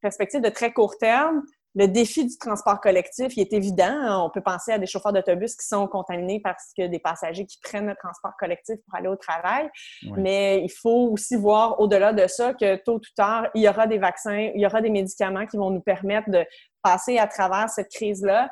perspective 0.00 0.40
de 0.40 0.48
très 0.48 0.72
court 0.72 0.96
terme, 0.96 1.42
le 1.74 1.86
défi 1.86 2.24
du 2.26 2.36
transport 2.36 2.80
collectif, 2.80 3.36
il 3.36 3.40
est 3.40 3.52
évident. 3.52 3.84
Hein. 3.84 4.22
On 4.24 4.30
peut 4.30 4.40
penser 4.40 4.72
à 4.72 4.78
des 4.78 4.86
chauffeurs 4.86 5.12
d'autobus 5.12 5.54
qui 5.54 5.66
sont 5.66 5.86
contaminés 5.86 6.40
parce 6.42 6.72
que 6.76 6.86
des 6.86 6.98
passagers 6.98 7.46
qui 7.46 7.58
prennent 7.62 7.86
le 7.86 7.94
transport 7.94 8.32
collectif 8.38 8.76
pour 8.84 8.94
aller 8.96 9.08
au 9.08 9.16
travail. 9.16 9.70
Mais 10.16 10.62
il 10.64 10.70
faut 10.70 11.10
aussi 11.12 11.36
voir 11.36 11.80
au-delà 11.80 12.12
de 12.12 12.26
ça 12.26 12.54
que 12.54 12.76
tôt 12.76 12.96
ou 12.96 13.00
tard, 13.16 13.48
il 13.54 13.62
y 13.62 13.68
aura 13.68 13.86
des 13.86 13.98
vaccins, 13.98 14.50
il 14.54 14.60
y 14.60 14.66
aura 14.66 14.80
des 14.80 14.90
médicaments 14.90 15.46
qui 15.46 15.56
vont 15.56 15.70
nous 15.70 15.80
permettre 15.80 16.28
de 16.30 16.44
passer 16.82 17.18
à 17.18 17.26
travers 17.26 17.68
cette 17.70 17.90
crise-là. 17.90 18.50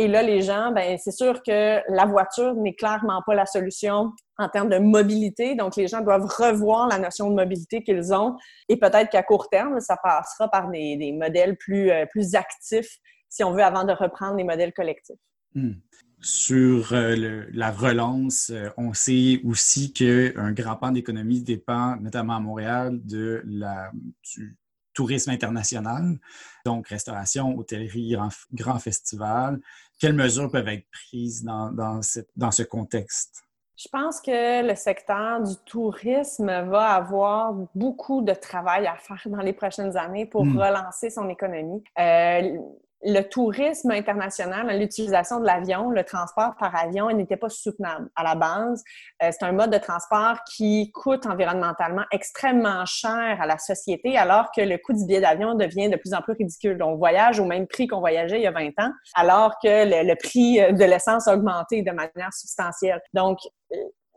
Et 0.00 0.06
là, 0.06 0.22
les 0.22 0.42
gens, 0.42 0.70
ben 0.70 0.96
c'est 0.96 1.10
sûr 1.10 1.42
que 1.42 1.80
la 1.92 2.06
voiture 2.06 2.54
n'est 2.54 2.74
clairement 2.74 3.20
pas 3.26 3.34
la 3.34 3.46
solution 3.46 4.12
en 4.38 4.48
termes 4.48 4.68
de 4.68 4.78
mobilité. 4.78 5.56
Donc, 5.56 5.74
les 5.74 5.88
gens 5.88 6.00
doivent 6.02 6.26
revoir 6.26 6.86
la 6.86 7.00
notion 7.00 7.28
de 7.30 7.34
mobilité 7.34 7.82
qu'ils 7.82 8.14
ont. 8.14 8.36
Et 8.68 8.76
peut-être 8.76 9.10
qu'à 9.10 9.24
court 9.24 9.48
terme, 9.50 9.80
ça 9.80 9.96
passera 10.00 10.48
par 10.48 10.70
des, 10.70 11.12
modèles 11.12 11.56
plus, 11.56 11.90
euh, 11.90 12.06
plus 12.06 12.36
actifs, 12.36 12.98
si 13.28 13.42
on 13.42 13.50
veut, 13.50 13.64
avant 13.64 13.84
de 13.84 13.92
reprendre 13.92 14.36
les 14.36 14.44
modèles 14.44 14.72
collectifs. 14.72 15.18
Hmm. 15.56 15.72
Sur 16.20 16.92
euh, 16.92 17.44
la 17.52 17.72
relance, 17.72 18.50
euh, 18.50 18.70
on 18.76 18.92
sait 18.92 19.40
aussi 19.44 19.92
qu'un 19.92 20.52
grand 20.52 20.76
pan 20.76 20.92
d'économie 20.92 21.42
dépend, 21.42 21.96
notamment 21.96 22.36
à 22.36 22.40
Montréal, 22.40 23.00
de 23.02 23.42
du 24.34 24.56
tourisme 24.94 25.30
international, 25.30 26.18
donc 26.66 26.88
restauration, 26.88 27.56
hôtellerie, 27.56 28.10
grand, 28.10 28.30
grand 28.52 28.80
festival. 28.80 29.60
Quelles 29.98 30.14
mesures 30.14 30.50
peuvent 30.50 30.68
être 30.68 30.86
prises 30.90 31.44
dans, 31.44 31.70
dans, 31.70 32.00
dans 32.36 32.50
ce 32.50 32.62
contexte? 32.62 33.42
Je 33.76 33.88
pense 33.92 34.20
que 34.20 34.66
le 34.66 34.74
secteur 34.74 35.40
du 35.40 35.54
tourisme 35.64 36.46
va 36.46 36.94
avoir 36.94 37.54
beaucoup 37.76 38.22
de 38.22 38.32
travail 38.32 38.88
à 38.88 38.96
faire 38.96 39.22
dans 39.26 39.40
les 39.40 39.52
prochaines 39.52 39.96
années 39.96 40.26
pour 40.26 40.44
hmm. 40.44 40.58
relancer 40.58 41.10
son 41.10 41.28
économie. 41.28 41.82
Euh, 41.98 42.58
le 43.02 43.22
tourisme 43.22 43.92
international, 43.92 44.76
l'utilisation 44.78 45.40
de 45.40 45.46
l'avion, 45.46 45.90
le 45.90 46.02
transport 46.02 46.56
par 46.58 46.74
avion, 46.74 47.10
n'était 47.10 47.36
pas 47.36 47.48
soutenable 47.48 48.08
à 48.16 48.24
la 48.24 48.34
base. 48.34 48.82
Euh, 49.22 49.30
c'est 49.30 49.44
un 49.44 49.52
mode 49.52 49.70
de 49.70 49.78
transport 49.78 50.38
qui 50.44 50.90
coûte 50.92 51.26
environnementalement 51.26 52.02
extrêmement 52.10 52.84
cher 52.86 53.38
à 53.40 53.46
la 53.46 53.58
société, 53.58 54.16
alors 54.16 54.50
que 54.54 54.62
le 54.62 54.78
coût 54.78 54.92
du 54.94 55.06
billet 55.06 55.20
d'avion 55.20 55.54
devient 55.54 55.88
de 55.88 55.96
plus 55.96 56.12
en 56.12 56.22
plus 56.22 56.32
ridicule. 56.32 56.82
On 56.82 56.96
voyage 56.96 57.38
au 57.38 57.44
même 57.44 57.66
prix 57.68 57.86
qu'on 57.86 58.00
voyageait 58.00 58.38
il 58.38 58.42
y 58.42 58.46
a 58.46 58.52
20 58.52 58.68
ans, 58.78 58.92
alors 59.14 59.54
que 59.62 59.68
le, 59.68 60.14
prix 60.16 60.56
de 60.56 60.84
l'essence 60.84 61.28
a 61.28 61.34
augmenté 61.34 61.82
de 61.82 61.92
manière 61.92 62.32
substantielle. 62.32 63.00
Donc, 63.14 63.38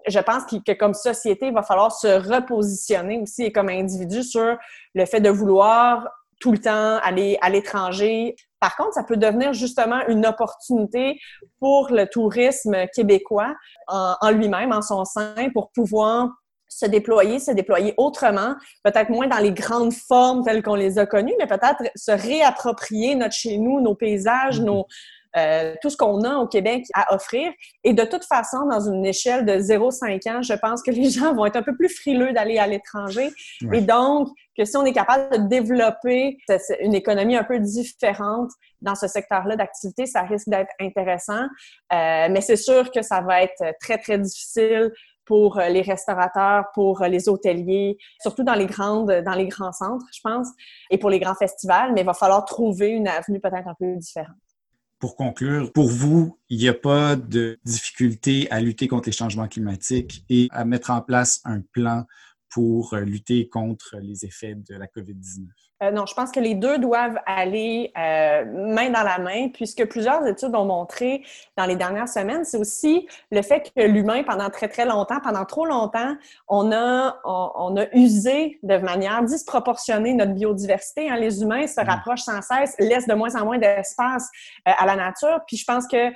je 0.07 0.19
pense 0.19 0.45
que 0.45 0.73
comme 0.73 0.95
société, 0.95 1.47
il 1.47 1.53
va 1.53 1.61
falloir 1.61 1.91
se 1.91 2.07
repositionner 2.07 3.19
aussi 3.19 3.43
et 3.43 3.51
comme 3.51 3.69
individu 3.69 4.23
sur 4.23 4.57
le 4.95 5.05
fait 5.05 5.21
de 5.21 5.29
vouloir 5.29 6.07
tout 6.41 6.51
le 6.51 6.57
temps 6.57 6.97
aller 7.03 7.37
à 7.41 7.49
l'étranger. 7.49 8.35
Par 8.59 8.75
contre, 8.75 8.93
ça 8.93 9.03
peut 9.03 9.17
devenir 9.17 9.53
justement 9.53 10.05
une 10.07 10.25
opportunité 10.25 11.19
pour 11.59 11.89
le 11.91 12.07
tourisme 12.07 12.75
québécois 12.93 13.55
en, 13.87 14.31
lui-même, 14.31 14.73
en 14.73 14.81
son 14.81 15.05
sein, 15.05 15.49
pour 15.53 15.71
pouvoir 15.71 16.29
se 16.67 16.85
déployer, 16.85 17.39
se 17.39 17.51
déployer 17.51 17.93
autrement, 17.97 18.55
peut-être 18.83 19.09
moins 19.09 19.27
dans 19.27 19.39
les 19.39 19.51
grandes 19.51 19.93
formes 19.93 20.43
telles 20.43 20.63
qu'on 20.63 20.75
les 20.75 20.99
a 20.99 21.05
connues, 21.05 21.33
mais 21.37 21.47
peut-être 21.47 21.83
se 21.95 22.11
réapproprier 22.11 23.15
notre 23.15 23.33
chez 23.33 23.57
nous, 23.57 23.81
nos 23.81 23.93
paysages, 23.93 24.61
mm-hmm. 24.61 24.65
nos, 24.65 24.85
euh, 25.37 25.75
tout 25.81 25.89
ce 25.89 25.95
qu'on 25.95 26.23
a 26.23 26.35
au 26.35 26.47
Québec 26.47 26.83
à 26.93 27.13
offrir. 27.13 27.51
Et 27.83 27.93
de 27.93 28.03
toute 28.03 28.25
façon, 28.25 28.65
dans 28.69 28.81
une 28.81 29.05
échelle 29.05 29.45
de 29.45 29.53
0-5 29.53 30.29
ans, 30.29 30.41
je 30.41 30.53
pense 30.53 30.81
que 30.83 30.91
les 30.91 31.09
gens 31.09 31.33
vont 31.33 31.45
être 31.45 31.55
un 31.55 31.63
peu 31.63 31.75
plus 31.75 31.89
frileux 31.89 32.33
d'aller 32.33 32.57
à 32.57 32.67
l'étranger. 32.67 33.29
Et 33.71 33.81
donc, 33.81 34.29
que 34.57 34.65
si 34.65 34.75
on 34.75 34.83
est 34.83 34.93
capable 34.93 35.43
de 35.43 35.47
développer 35.47 36.37
une 36.81 36.93
économie 36.93 37.37
un 37.37 37.45
peu 37.45 37.59
différente 37.59 38.51
dans 38.81 38.95
ce 38.95 39.07
secteur-là 39.07 39.55
d'activité, 39.55 40.05
ça 40.05 40.23
risque 40.23 40.49
d'être 40.49 40.71
intéressant. 40.81 41.43
Euh, 41.93 42.27
mais 42.29 42.41
c'est 42.41 42.57
sûr 42.57 42.91
que 42.91 43.01
ça 43.01 43.21
va 43.21 43.43
être 43.43 43.63
très, 43.79 43.97
très 43.97 44.19
difficile 44.19 44.91
pour 45.25 45.59
les 45.59 45.81
restaurateurs, 45.81 46.65
pour 46.73 47.03
les 47.03 47.29
hôteliers, 47.29 47.97
surtout 48.19 48.43
dans 48.43 48.55
les 48.55 48.65
grandes, 48.65 49.21
dans 49.23 49.35
les 49.35 49.47
grands 49.47 49.71
centres, 49.71 50.05
je 50.13 50.19
pense, 50.21 50.49
et 50.89 50.97
pour 50.97 51.09
les 51.09 51.19
grands 51.19 51.35
festivals, 51.35 51.93
mais 51.93 52.01
il 52.01 52.05
va 52.05 52.13
falloir 52.13 52.43
trouver 52.43 52.89
une 52.89 53.07
avenue 53.07 53.39
peut-être 53.39 53.67
un 53.67 53.75
peu 53.79 53.95
différente 53.95 54.35
pour 55.01 55.15
conclure, 55.15 55.73
pour 55.73 55.89
vous, 55.89 56.39
il 56.49 56.59
n'y 56.59 56.69
a 56.69 56.73
pas 56.73 57.15
de 57.17 57.59
difficulté 57.65 58.49
à 58.51 58.61
lutter 58.61 58.87
contre 58.87 59.09
les 59.09 59.13
changements 59.13 59.47
climatiques 59.47 60.23
et 60.29 60.47
à 60.51 60.63
mettre 60.63 60.91
en 60.91 61.01
place 61.01 61.41
un 61.43 61.61
plan 61.61 62.05
pour 62.49 62.95
lutter 62.95 63.49
contre 63.49 63.97
les 64.01 64.25
effets 64.25 64.55
de 64.55 64.75
la 64.75 64.85
COVID-19? 64.87 65.47
Euh, 65.81 65.89
non, 65.91 66.05
je 66.05 66.13
pense 66.13 66.31
que 66.31 66.39
les 66.39 66.53
deux 66.53 66.77
doivent 66.77 67.17
aller 67.25 67.91
euh, 67.97 68.45
main 68.45 68.89
dans 68.89 69.03
la 69.03 69.17
main, 69.17 69.49
puisque 69.49 69.85
plusieurs 69.85 70.25
études 70.27 70.53
ont 70.55 70.65
montré 70.65 71.23
dans 71.57 71.65
les 71.65 71.75
dernières 71.75 72.07
semaines, 72.07 72.45
c'est 72.45 72.57
aussi 72.57 73.07
le 73.31 73.41
fait 73.41 73.71
que 73.75 73.81
l'humain, 73.81 74.23
pendant 74.23 74.49
très, 74.49 74.67
très 74.67 74.85
longtemps, 74.85 75.19
pendant 75.23 75.45
trop 75.45 75.65
longtemps, 75.65 76.15
on 76.47 76.71
a, 76.71 77.17
on, 77.25 77.75
a 77.77 77.85
usé 77.93 78.59
de 78.61 78.77
manière 78.77 79.23
disproportionnée 79.23 80.13
notre 80.13 80.33
biodiversité. 80.33 81.09
Hein. 81.09 81.15
Les 81.15 81.41
humains 81.41 81.65
se 81.65 81.81
mm. 81.81 81.89
rapprochent 81.89 82.21
sans 82.21 82.41
cesse, 82.41 82.75
laissent 82.77 83.07
de 83.07 83.15
moins 83.15 83.35
en 83.35 83.45
moins 83.45 83.57
d'espace 83.57 84.29
euh, 84.67 84.71
à 84.77 84.85
la 84.85 84.95
nature. 84.95 85.39
Puis 85.47 85.57
je 85.57 85.65
pense 85.65 85.87
que 85.87 86.11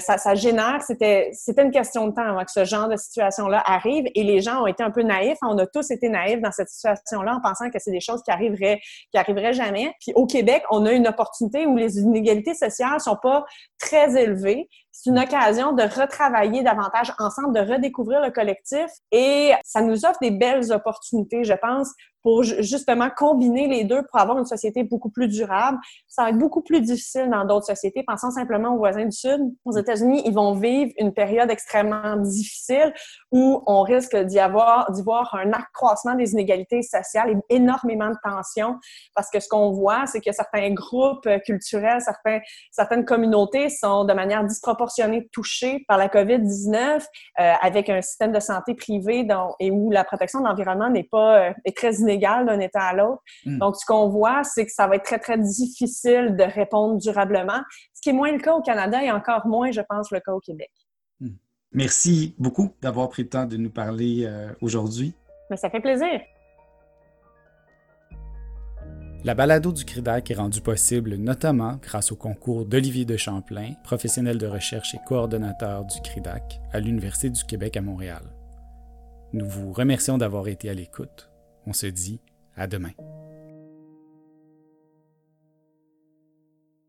ça, 0.00 0.18
ça 0.18 0.34
génère, 0.34 0.82
c'était 0.82 1.32
une 1.62 1.70
question 1.70 2.06
de 2.06 2.14
temps 2.14 2.28
avant 2.28 2.44
que 2.44 2.52
ce 2.52 2.64
genre 2.64 2.88
de 2.88 2.96
situation-là 2.96 3.62
arrive. 3.66 4.06
Et 4.14 4.22
les 4.22 4.40
gens 4.40 4.62
ont 4.62 4.66
été 4.66 4.82
un 4.82 4.90
peu 4.90 5.02
naïfs. 5.02 5.38
On 5.42 5.58
a 5.58 5.66
tous 5.66 5.90
été 5.90 6.08
naïfs 6.08 6.40
dans 6.40 6.52
cette 6.52 6.68
situation-là 6.68 7.34
en 7.36 7.40
pensant 7.40 7.70
que 7.70 7.78
c'est 7.78 7.90
des 7.90 8.00
choses 8.00 8.22
qui 8.22 8.30
arriveraient 8.30 8.80
qui 9.10 9.18
arriverait 9.18 9.52
jamais. 9.52 9.94
Puis 10.00 10.12
au 10.14 10.26
Québec, 10.26 10.62
on 10.70 10.86
a 10.86 10.92
une 10.92 11.08
opportunité 11.08 11.66
où 11.66 11.76
les 11.76 11.98
inégalités 11.98 12.54
sociales 12.54 13.00
sont 13.00 13.16
pas 13.22 13.44
très 13.78 14.20
élevées. 14.20 14.68
C'est 14.92 15.10
une 15.10 15.18
occasion 15.18 15.72
de 15.72 15.82
retravailler 15.82 16.62
davantage 16.62 17.12
ensemble, 17.18 17.54
de 17.54 17.72
redécouvrir 17.72 18.20
le 18.20 18.30
collectif 18.30 18.88
et 19.12 19.52
ça 19.64 19.82
nous 19.82 20.04
offre 20.04 20.18
des 20.20 20.30
belles 20.30 20.72
opportunités, 20.72 21.44
je 21.44 21.54
pense, 21.54 21.92
pour 22.22 22.42
justement 22.42 23.08
combiner 23.14 23.68
les 23.68 23.84
deux 23.84 24.02
pour 24.10 24.20
avoir 24.20 24.38
une 24.38 24.46
société 24.46 24.84
beaucoup 24.84 25.10
plus 25.10 25.28
durable. 25.28 25.78
Ça 26.08 26.24
va 26.24 26.30
être 26.30 26.38
beaucoup 26.38 26.62
plus 26.62 26.80
difficile 26.80 27.28
dans 27.30 27.44
d'autres 27.44 27.66
sociétés. 27.66 28.02
Pensons 28.06 28.30
simplement 28.30 28.74
aux 28.74 28.78
voisins 28.78 29.04
du 29.04 29.16
Sud. 29.16 29.40
Aux 29.64 29.76
États-Unis, 29.76 30.22
ils 30.24 30.34
vont 30.34 30.54
vivre 30.54 30.92
une 30.98 31.12
période 31.12 31.50
extrêmement 31.50 32.16
difficile 32.16 32.92
où 33.32 33.62
on 33.66 33.82
risque 33.82 34.16
d'y 34.16 34.38
avoir, 34.38 34.90
d'y 34.92 35.02
voir 35.02 35.34
un 35.34 35.52
accroissement 35.52 36.14
des 36.14 36.32
inégalités 36.32 36.82
sociales 36.82 37.30
et 37.30 37.54
énormément 37.54 38.08
de 38.08 38.16
tensions 38.22 38.78
parce 39.14 39.30
que 39.30 39.40
ce 39.40 39.48
qu'on 39.48 39.70
voit, 39.72 40.06
c'est 40.06 40.20
que 40.20 40.32
certains 40.32 40.70
groupes 40.72 41.28
culturels, 41.44 42.00
certains, 42.00 42.40
certaines 42.70 43.04
communautés 43.04 43.68
sont 43.68 44.04
de 44.04 44.12
manière 44.12 44.44
disproportionnée 44.44 45.28
touchées 45.32 45.84
par 45.88 45.98
la 45.98 46.08
COVID-19 46.08 47.00
euh, 47.40 47.52
avec 47.60 47.88
un 47.88 48.00
système 48.02 48.32
de 48.32 48.40
santé 48.40 48.74
privé 48.74 49.24
dont, 49.24 49.54
et 49.60 49.70
où 49.70 49.90
la 49.90 50.04
protection 50.04 50.40
de 50.40 50.46
l'environnement 50.46 50.90
n'est 50.90 51.04
pas, 51.04 51.48
euh, 51.48 51.52
est 51.64 51.76
très 51.76 52.02
d'un 52.18 52.60
État 52.60 52.82
à 52.82 52.94
l'autre. 52.94 53.22
Hmm. 53.44 53.58
Donc, 53.58 53.76
ce 53.76 53.84
qu'on 53.86 54.08
voit, 54.08 54.42
c'est 54.44 54.66
que 54.66 54.72
ça 54.72 54.86
va 54.86 54.96
être 54.96 55.04
très, 55.04 55.18
très 55.18 55.38
difficile 55.38 56.36
de 56.36 56.42
répondre 56.42 56.98
durablement, 56.98 57.60
ce 57.94 58.00
qui 58.02 58.10
est 58.10 58.14
moins 58.14 58.32
le 58.32 58.38
cas 58.38 58.54
au 58.54 58.62
Canada 58.62 59.02
et 59.02 59.10
encore 59.10 59.46
moins, 59.46 59.70
je 59.70 59.80
pense, 59.88 60.10
le 60.10 60.20
cas 60.20 60.32
au 60.32 60.40
Québec. 60.40 60.70
Hmm. 61.20 61.34
Merci 61.72 62.34
beaucoup 62.38 62.74
d'avoir 62.80 63.08
pris 63.08 63.22
le 63.22 63.28
temps 63.28 63.46
de 63.46 63.56
nous 63.56 63.70
parler 63.70 64.24
euh, 64.24 64.52
aujourd'hui. 64.60 65.14
Mais 65.50 65.56
ça 65.56 65.70
fait 65.70 65.80
plaisir. 65.80 66.20
La 69.22 69.34
balado 69.34 69.70
du 69.70 69.84
CRIDAC 69.84 70.30
est 70.30 70.34
rendue 70.34 70.62
possible 70.62 71.16
notamment 71.16 71.78
grâce 71.82 72.10
au 72.10 72.16
concours 72.16 72.64
d'Olivier 72.64 73.04
de 73.04 73.18
Champlain, 73.18 73.74
professionnel 73.84 74.38
de 74.38 74.46
recherche 74.46 74.94
et 74.94 74.98
coordonnateur 75.06 75.84
du 75.84 76.00
CRIDAC 76.00 76.58
à 76.72 76.80
l'Université 76.80 77.28
du 77.28 77.44
Québec 77.44 77.76
à 77.76 77.82
Montréal. 77.82 78.22
Nous 79.34 79.46
vous 79.46 79.72
remercions 79.72 80.16
d'avoir 80.16 80.48
été 80.48 80.70
à 80.70 80.74
l'écoute. 80.74 81.29
On 81.70 81.72
se 81.72 81.86
dit 81.86 82.20
à 82.56 82.66
demain. 82.66 82.90